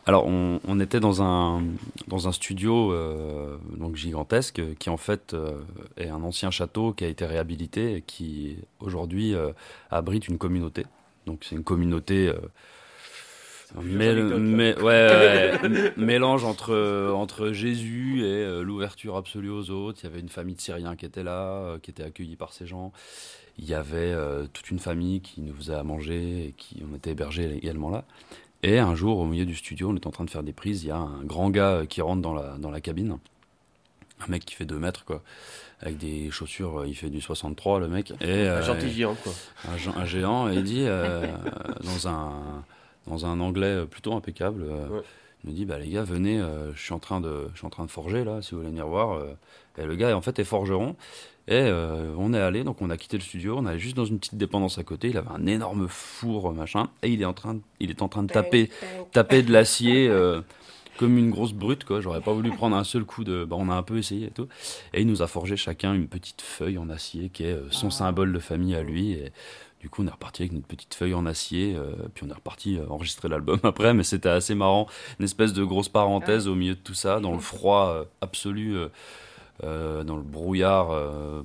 Alors, 0.06 0.26
on, 0.26 0.60
on 0.68 0.78
était 0.80 1.00
dans 1.00 1.22
un, 1.22 1.62
dans 2.08 2.28
un 2.28 2.32
studio 2.32 2.92
euh, 2.92 3.56
donc 3.78 3.96
gigantesque 3.96 4.60
qui, 4.78 4.90
en 4.90 4.96
fait, 4.98 5.32
euh, 5.32 5.52
est 5.96 6.08
un 6.08 6.22
ancien 6.22 6.50
château 6.50 6.92
qui 6.92 7.04
a 7.04 7.08
été 7.08 7.24
réhabilité 7.24 7.96
et 7.96 8.02
qui, 8.02 8.58
aujourd'hui, 8.80 9.34
euh, 9.34 9.52
abrite 9.90 10.28
une 10.28 10.36
communauté. 10.38 10.84
Donc, 11.26 11.44
c'est 11.44 11.54
une 11.56 11.64
communauté. 11.64 12.28
euh, 12.28 12.34
mêle- 13.82 14.24
mais- 14.38 14.74
ouais, 14.78 14.82
ouais, 14.82 15.52
m- 15.64 15.92
mélange 15.96 16.44
entre, 16.44 17.12
entre 17.14 17.52
Jésus 17.52 18.20
et 18.22 18.24
euh, 18.26 18.62
l'ouverture 18.62 19.16
absolue 19.16 19.50
aux 19.50 19.70
autres. 19.70 20.00
Il 20.02 20.04
y 20.04 20.10
avait 20.12 20.20
une 20.20 20.28
famille 20.28 20.56
de 20.56 20.60
Syriens 20.60 20.96
qui 20.96 21.06
était 21.06 21.22
là, 21.22 21.42
euh, 21.52 21.78
qui 21.78 21.90
était 21.90 22.02
accueillie 22.02 22.36
par 22.36 22.52
ces 22.52 22.66
gens. 22.66 22.92
Il 23.62 23.68
y 23.68 23.74
avait 23.74 24.12
euh, 24.12 24.46
toute 24.52 24.70
une 24.70 24.78
famille 24.78 25.20
qui 25.20 25.42
nous 25.42 25.54
faisait 25.54 25.74
à 25.74 25.82
manger 25.82 26.46
et 26.46 26.54
qui 26.56 26.82
on 26.90 26.96
était 26.96 27.10
hébergés 27.10 27.54
également 27.54 27.90
là. 27.90 28.04
Et 28.62 28.78
un 28.78 28.94
jour, 28.94 29.18
au 29.18 29.24
milieu 29.24 29.46
du 29.46 29.54
studio, 29.54 29.90
on 29.90 29.96
est 29.96 30.06
en 30.06 30.10
train 30.10 30.24
de 30.24 30.30
faire 30.30 30.42
des 30.42 30.52
prises. 30.52 30.84
Il 30.84 30.88
y 30.88 30.90
a 30.90 30.96
un 30.96 31.22
grand 31.24 31.50
gars 31.50 31.70
euh, 31.70 31.86
qui 31.86 32.00
rentre 32.02 32.20
dans 32.22 32.34
la, 32.34 32.56
dans 32.58 32.70
la 32.70 32.80
cabine. 32.80 33.18
Un 34.20 34.30
mec 34.30 34.44
qui 34.44 34.54
fait 34.54 34.66
2 34.66 34.78
mètres, 34.78 35.04
quoi. 35.04 35.22
Avec 35.80 35.96
des 35.96 36.30
chaussures, 36.30 36.80
euh, 36.80 36.86
il 36.86 36.94
fait 36.94 37.08
du 37.08 37.20
63, 37.20 37.80
le 37.80 37.88
mec. 37.88 38.12
Et, 38.20 38.48
Un 38.48 38.60
gentil 38.62 38.90
géant, 38.90 39.14
quoi. 39.14 39.32
un, 39.96 40.04
géant, 40.04 40.50
et 40.50 40.56
il 40.56 40.64
dit, 40.64 40.84
euh, 40.86 41.26
dans, 41.82 42.08
un, 42.08 42.64
dans 43.06 43.24
un 43.24 43.40
anglais 43.40 43.86
plutôt 43.86 44.14
impeccable, 44.14 44.62
Ouais. 44.62 45.02
Il 45.44 45.50
me 45.50 45.54
dit, 45.54 45.64
bah 45.64 45.78
les 45.78 45.88
gars, 45.88 46.02
venez, 46.02 46.38
euh, 46.38 46.72
je, 46.74 46.80
suis 46.82 46.92
en 46.92 46.98
train 46.98 47.20
de, 47.20 47.48
je 47.52 47.58
suis 47.58 47.66
en 47.66 47.70
train 47.70 47.84
de 47.84 47.90
forger, 47.90 48.24
là, 48.24 48.42
si 48.42 48.50
vous 48.50 48.58
voulez 48.58 48.70
venir 48.70 48.86
voir. 48.86 49.12
euh. 49.12 49.34
Et 49.78 49.84
le 49.84 49.96
gars, 49.96 50.14
en 50.16 50.20
fait, 50.20 50.38
est 50.38 50.44
forgeron. 50.44 50.96
Et 51.48 51.54
euh, 51.54 52.14
on 52.18 52.34
est 52.34 52.38
allé, 52.38 52.62
donc 52.64 52.82
on 52.82 52.90
a 52.90 52.96
quitté 52.96 53.16
le 53.16 53.22
studio, 53.22 53.56
on 53.58 53.64
allait 53.66 53.78
juste 53.78 53.96
dans 53.96 54.04
une 54.04 54.18
petite 54.18 54.36
dépendance 54.36 54.78
à 54.78 54.84
côté. 54.84 55.08
Il 55.08 55.16
avait 55.16 55.30
un 55.30 55.46
énorme 55.46 55.88
four, 55.88 56.52
machin, 56.52 56.90
et 57.02 57.08
il 57.08 57.22
est 57.22 57.24
en 57.24 57.32
train 57.32 57.54
de, 57.54 57.60
il 57.80 57.90
est 57.90 58.02
en 58.02 58.08
train 58.08 58.22
de 58.22 58.32
taper, 58.32 58.70
taper 59.12 59.42
de 59.42 59.50
l'acier 59.50 60.12
comme 60.98 61.16
une 61.16 61.30
grosse 61.30 61.54
brute, 61.54 61.84
quoi. 61.84 62.02
J'aurais 62.02 62.20
pas 62.20 62.32
voulu 62.32 62.50
prendre 62.50 62.76
un 62.76 62.84
seul 62.84 63.04
coup 63.04 63.24
de. 63.24 63.44
Bah, 63.44 63.56
on 63.58 63.70
a 63.70 63.74
un 63.74 63.82
peu 63.82 63.96
essayé 63.96 64.26
et 64.26 64.30
tout. 64.30 64.48
Et 64.92 65.00
il 65.00 65.06
nous 65.06 65.22
a 65.22 65.26
forgé 65.26 65.56
chacun 65.56 65.94
une 65.94 66.08
petite 66.08 66.42
feuille 66.42 66.76
en 66.76 66.90
acier 66.90 67.30
qui 67.30 67.44
est 67.44 67.58
son 67.70 67.90
symbole 67.90 68.32
de 68.32 68.38
famille 68.38 68.76
à 68.76 68.82
lui. 68.82 69.12
Et 69.12 69.32
du 69.80 69.88
coup, 69.88 70.02
on 70.02 70.06
est 70.06 70.10
reparti 70.10 70.42
avec 70.42 70.52
notre 70.52 70.66
petite 70.66 70.94
feuille 70.94 71.14
en 71.14 71.24
acier, 71.26 71.74
euh, 71.74 71.92
puis 72.14 72.24
on 72.26 72.30
est 72.30 72.34
reparti 72.34 72.76
euh, 72.78 72.86
enregistrer 72.88 73.28
l'album 73.28 73.58
après. 73.64 73.94
Mais 73.94 74.04
c'était 74.04 74.28
assez 74.28 74.54
marrant, 74.54 74.86
une 75.18 75.24
espèce 75.24 75.52
de 75.52 75.64
grosse 75.64 75.88
parenthèse 75.88 76.46
au 76.48 76.54
milieu 76.54 76.74
de 76.74 76.80
tout 76.80 76.94
ça, 76.94 77.18
dans 77.20 77.32
le 77.32 77.38
froid 77.40 77.88
euh, 77.88 78.04
absolu. 78.20 78.76
euh, 78.76 78.88
dans 80.04 80.16
le 80.16 80.22
brouillard 80.22 80.88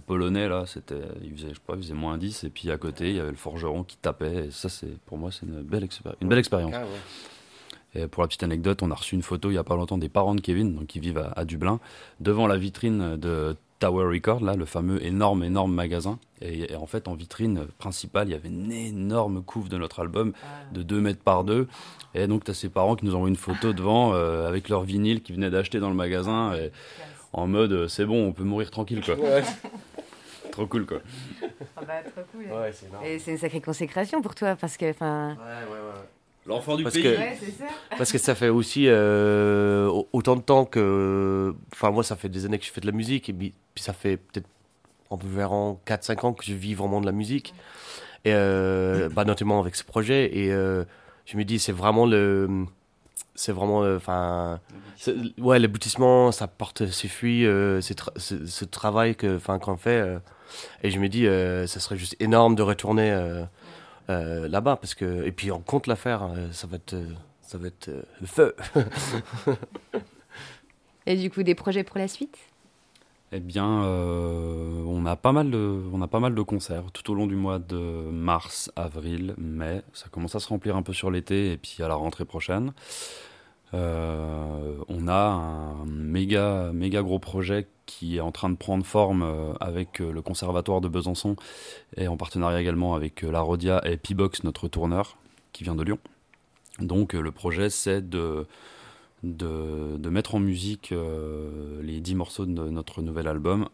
polonais 0.08 0.48
là, 0.48 0.63
c'était, 0.65 1.02
il 1.21 1.34
faisait, 1.36 1.50
je 1.50 1.56
sais 1.56 1.60
pas, 1.67 1.74
il 1.76 1.82
faisait 1.82 1.93
moins 1.93 2.17
10 2.17 2.45
et 2.45 2.50
puis 2.50 2.71
à 2.71 2.78
côté 2.78 3.10
il 3.10 3.15
y 3.17 3.19
avait 3.19 3.30
le 3.32 3.36
forgeron 3.36 3.84
qui 3.84 3.98
tapait 3.98 4.45
et 4.45 4.52
ça 4.52 4.69
c'est, 4.69 4.98
pour 5.06 5.17
moi 5.17 5.32
c'est 5.34 5.45
une 5.45 5.62
belle, 5.62 5.84
expéri- 5.84 6.15
une 6.21 6.30
belle 6.30 6.39
expérience. 6.39 6.71
Ah, 6.74 6.84
ouais. 6.84 8.02
Et 8.04 8.08
pour 8.08 8.24
la 8.24 8.28
petite 8.30 8.43
anecdote, 8.43 8.84
on 8.84 8.91
a 8.91 8.95
reçu 8.95 9.15
une 9.15 9.21
photo 9.21 9.52
il 9.52 9.56
y 9.56 9.58
a 9.58 9.65
pas 9.65 9.76
longtemps 9.76 9.98
des 9.98 10.08
parents 10.08 10.34
de 10.34 10.39
Kevin, 10.39 10.76
donc 10.76 10.88
qui 10.88 11.02
vivent 11.02 11.17
à, 11.17 11.34
à 11.36 11.43
Dublin, 11.43 11.82
devant 12.21 12.48
la 12.48 12.58
vitrine 12.58 13.17
de 13.17 13.58
Tower 13.80 14.06
Record, 14.06 14.42
là, 14.42 14.56
le 14.56 14.66
fameux 14.66 15.04
énorme, 15.06 15.44
énorme 15.44 15.74
magasin. 15.74 16.18
Et, 16.42 16.72
et 16.72 16.76
en 16.76 16.86
fait, 16.86 17.08
en 17.08 17.14
vitrine 17.14 17.66
principale, 17.78 18.30
il 18.30 18.32
y 18.32 18.36
avait 18.36 18.50
une 18.50 18.72
énorme 18.72 19.44
couve 19.44 19.70
de 19.70 19.78
notre 19.78 20.00
album 20.00 20.34
de 20.72 20.82
2 20.82 21.02
mètres 21.02 21.22
par 21.22 21.44
2. 21.44 21.68
Et 22.14 22.28
donc, 22.28 22.46
tu 22.46 22.52
as 22.52 22.54
ces 22.54 22.70
parents 22.70 22.96
qui 22.96 23.06
nous 23.06 23.16
envoient 23.16 23.30
une 23.30 23.36
photo 23.36 23.74
devant 23.74 24.14
euh, 24.14 24.48
avec 24.48 24.70
leur 24.70 24.84
vinyle 24.84 25.22
qu'ils 25.22 25.36
venaient 25.36 25.50
d'acheter 25.50 25.80
dans 25.80 25.90
le 25.90 25.96
magasin. 25.96 26.54
Et, 26.56 26.72
en 27.34 27.48
mode, 27.48 27.74
euh, 27.74 27.88
c'est 27.90 28.06
bon, 28.06 28.28
on 28.28 28.32
peut 28.32 28.46
mourir 28.46 28.72
tranquille, 28.72 29.02
quoi. 29.04 29.16
Trop 30.52 30.68
cool, 30.68 30.86
quoi. 30.86 31.00
Ouais, 32.38 32.72
c'est 32.72 32.90
marrant. 32.90 33.04
Et 33.04 33.20
c'est 33.20 33.32
une 33.32 33.38
sacrée 33.38 33.60
consécration 33.60 34.22
pour 34.22 34.36
toi, 34.36 34.56
parce 34.56 34.78
que, 34.78 34.90
enfin... 34.90 35.32
Ouais, 35.32 35.70
ouais, 35.70 35.80
ouais. 35.80 36.14
L'enfant 36.47 36.75
du 36.77 36.84
Parce 36.84 36.95
pays. 36.95 37.03
que- 37.03 37.15
ça. 37.15 37.65
Parce 37.97 38.12
que 38.12 38.17
ça 38.17 38.36
fait 38.36 38.49
aussi 38.49 38.86
euh, 38.88 39.88
au- 39.88 40.08
autant 40.13 40.36
de 40.36 40.41
temps 40.41 40.65
que. 40.65 41.55
Enfin, 41.73 41.91
moi, 41.91 42.03
ça 42.03 42.15
fait 42.15 42.29
des 42.29 42.45
années 42.45 42.60
que 42.60 42.65
je 42.65 42.71
fais 42.71 42.81
de 42.81 42.86
la 42.86 42.91
musique, 42.91 43.29
et 43.29 43.34
puis, 43.34 43.53
ça 43.75 43.93
fait 43.93 44.17
peut-être 44.17 44.47
environ 45.10 45.79
4-5 45.86 46.23
ans 46.25 46.34
que 46.34 46.43
je 46.45 46.53
vis 46.53 46.73
vraiment 46.75 47.01
de 47.01 47.05
la 47.05 47.12
musique. 47.12 47.53
Et 48.25 48.34
euh, 48.34 49.10
bah, 49.10 49.23
notamment 49.25 49.60
avec 49.60 49.75
ce 49.75 49.84
projet. 49.84 50.36
Et 50.38 50.51
euh, 50.51 50.84
je 51.25 51.38
me 51.38 51.43
dis, 51.45 51.58
c'est 51.60 51.71
vraiment 51.71 52.05
le. 52.05 52.65
C'est 53.34 53.51
vraiment. 53.51 53.79
Enfin. 53.81 54.60
ouais, 55.39 55.60
l'aboutissement, 55.60 56.31
ça 56.31 56.47
porte 56.47 56.86
ses 56.88 57.08
fruits, 57.08 57.45
euh, 57.45 57.81
ce 57.81 58.65
travail 58.65 59.15
que, 59.15 59.36
enfin, 59.38 59.58
qu'on 59.60 59.77
fait. 59.77 59.99
euh, 60.01 60.19
et 60.84 60.91
je 60.91 60.99
me 60.99 61.10
dis, 61.10 61.27
euh, 61.27 61.65
ça 61.67 61.79
serait 61.79 61.97
juste 61.97 62.15
énorme 62.19 62.55
de 62.55 62.62
retourner 62.62 63.12
euh, 64.10 64.48
là-bas. 64.48 64.78
Parce 64.78 64.96
que, 64.96 65.24
et 65.26 65.32
puis, 65.32 65.52
on 65.52 65.60
compte 65.60 65.88
la 65.88 65.96
faire. 65.96 66.24
euh, 66.24 66.52
ça 66.52 66.68
va 66.68 66.78
être, 66.78 66.94
euh, 66.94 67.13
ça 67.41 67.58
va 67.58 67.68
être 67.68 67.89
euh, 67.89 68.04
le 68.22 68.28
feu. 68.28 68.56
Et 71.06 71.15
du 71.15 71.30
coup, 71.30 71.44
des 71.44 71.56
projets 71.56 71.84
pour 71.84 71.98
la 72.00 72.08
suite? 72.08 72.38
Eh 73.32 73.39
bien, 73.39 73.84
euh, 73.84 74.84
on, 74.86 75.06
a 75.06 75.15
pas 75.15 75.32
mal 75.32 75.52
de, 75.52 75.84
on 75.91 76.02
a 76.02 76.08
pas 76.08 76.20
mal 76.20 76.34
de 76.36 76.41
concerts 76.41 76.91
tout 76.94 77.12
au 77.12 77.15
long 77.15 77.28
du 77.28 77.36
mois 77.36 77.60
de 77.60 77.76
mars, 77.76 78.72
avril, 78.76 79.34
mai. 79.38 79.82
Ça 79.94 80.08
commence 80.10 80.36
à 80.36 80.39
se 80.39 80.48
remplir 80.48 80.76
un 80.76 80.84
peu 80.84 80.94
sur 80.94 81.12
l'été 81.12 81.52
et 81.52 81.58
puis 81.58 81.78
à 81.82 81.88
la 81.88 81.96
rentrée 81.96 82.26
prochaine. 82.26 82.72
Euh, 83.76 84.78
on 84.88 85.08
a 85.08 85.14
un 85.14 85.86
méga, 85.86 86.72
méga 86.74 87.02
gros 87.02 87.20
projet 87.20 87.68
qui 87.86 88.18
est 88.18 88.22
en 88.22 88.32
train 88.32 88.50
de 88.50 88.56
prendre 88.56 88.86
forme 88.86 89.22
euh, 89.22 89.54
avec 89.60 90.02
euh, 90.02 90.12
le 90.12 90.22
Conservatoire 90.22 90.82
de 90.82 90.88
Besançon 90.88 91.36
et 91.98 92.08
en 92.08 92.16
partenariat 92.16 92.62
également 92.62 92.96
avec 92.96 93.22
la 93.22 93.42
Rodia 93.42 93.82
et 93.86 93.98
P-Box, 93.98 94.44
notre 94.44 94.68
tourneur, 94.70 95.18
qui 95.52 95.64
vient 95.64 95.76
de 95.76 95.84
Lyon. 95.84 96.00
Donc 96.80 97.14
le 97.14 97.32
projet, 97.32 97.70
c'est 97.70 98.08
de, 98.10 98.48
de, 99.24 100.10
mettre 100.10 100.36
en 100.36 100.40
musique 100.40 100.94
les 101.82 102.02
10 102.02 102.16
morceaux 102.16 102.46
de 102.46 102.52
notre 102.52 103.02
nouvel 103.02 103.28
album. 103.28 103.70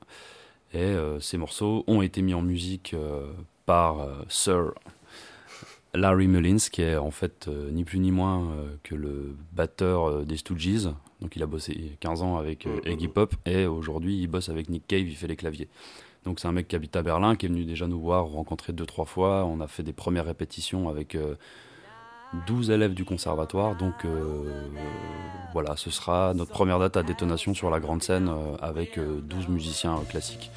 Et 0.75 0.93
ces 1.19 1.37
morceaux 1.37 1.83
ont 1.87 2.03
été 2.03 2.21
mis 2.21 2.35
en 2.35 2.43
musique 2.43 2.95
par 3.65 4.07
Sir 4.29 4.73
Larry 5.93 6.27
Mullins, 6.27 6.69
qui 6.71 6.81
est 6.81 6.95
en 6.95 7.11
fait 7.11 7.47
euh, 7.47 7.69
ni 7.71 7.83
plus 7.83 7.99
ni 7.99 8.11
moins 8.11 8.45
euh, 8.45 8.75
que 8.83 8.95
le 8.95 9.35
batteur 9.51 10.09
euh, 10.09 10.23
des 10.23 10.37
Stooges. 10.37 10.89
Donc 11.21 11.35
il 11.35 11.43
a 11.43 11.45
bossé 11.45 11.97
15 11.99 12.21
ans 12.21 12.37
avec 12.37 12.67
Iggy 12.85 13.07
Pop 13.07 13.35
et 13.45 13.67
aujourd'hui 13.67 14.17
il 14.17 14.27
bosse 14.27 14.49
avec 14.49 14.69
Nick 14.69 14.87
Cave, 14.87 15.07
il 15.07 15.15
fait 15.15 15.27
les 15.27 15.35
claviers. 15.35 15.67
Donc 16.23 16.39
c'est 16.39 16.47
un 16.47 16.51
mec 16.51 16.67
qui 16.67 16.75
habite 16.75 16.95
à 16.95 17.03
Berlin, 17.03 17.35
qui 17.35 17.45
est 17.45 17.49
venu 17.49 17.65
déjà 17.65 17.87
nous 17.87 17.99
voir, 17.99 18.25
rencontrer 18.25 18.73
deux, 18.73 18.85
trois 18.85 19.05
fois. 19.05 19.45
On 19.45 19.59
a 19.59 19.67
fait 19.67 19.83
des 19.83 19.93
premières 19.93 20.25
répétitions 20.25 20.89
avec 20.89 21.15
euh, 21.15 21.35
12 22.47 22.71
élèves 22.71 22.93
du 22.93 23.05
conservatoire. 23.05 23.75
Donc 23.75 24.05
voilà, 25.53 25.75
ce 25.75 25.89
sera 25.89 26.33
notre 26.33 26.51
première 26.51 26.79
date 26.79 26.95
à 26.95 27.03
détonation 27.03 27.53
sur 27.53 27.69
la 27.69 27.79
grande 27.79 28.01
scène 28.01 28.31
avec 28.61 28.97
euh, 28.97 29.19
12 29.21 29.49
musiciens 29.49 29.99
classiques. 30.09 30.49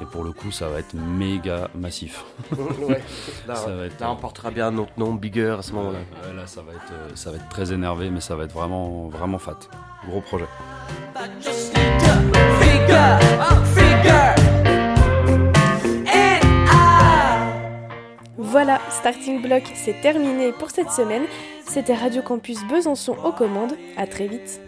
Et 0.00 0.06
pour 0.06 0.24
le 0.24 0.32
coup, 0.32 0.50
ça 0.50 0.68
va 0.68 0.78
être 0.78 0.94
méga 0.94 1.68
massif. 1.74 2.24
ouais. 2.52 3.02
Là, 3.46 3.54
Ça 3.54 3.74
va 3.74 3.84
être, 3.86 4.00
là, 4.00 4.10
on 4.10 4.14
euh, 4.14 4.20
portera 4.20 4.50
bien 4.50 4.70
notre 4.70 4.98
nom, 4.98 5.14
Bigger, 5.14 5.56
à 5.58 5.62
ce 5.62 5.72
moment-là. 5.72 5.98
Ouais, 5.98 6.34
là, 6.34 6.46
ça 6.46 6.62
va, 6.62 6.72
être, 6.72 6.92
euh, 6.92 7.08
ça 7.14 7.30
va 7.30 7.36
être 7.36 7.48
très 7.48 7.72
énervé, 7.72 8.10
mais 8.10 8.20
ça 8.20 8.34
va 8.34 8.44
être 8.44 8.52
vraiment, 8.52 9.08
vraiment 9.08 9.38
fat. 9.38 9.58
Gros 10.08 10.22
projet. 10.22 10.46
Out. 11.16 11.40
Voilà, 18.52 18.80
Starting 18.90 19.42
Block, 19.42 19.62
c'est 19.76 20.00
terminé 20.00 20.50
pour 20.50 20.70
cette 20.70 20.90
semaine. 20.90 21.22
C'était 21.68 21.94
Radio 21.94 22.20
Campus 22.20 22.58
Besançon 22.68 23.16
aux 23.22 23.30
commandes. 23.30 23.74
À 23.96 24.08
très 24.08 24.26
vite. 24.26 24.60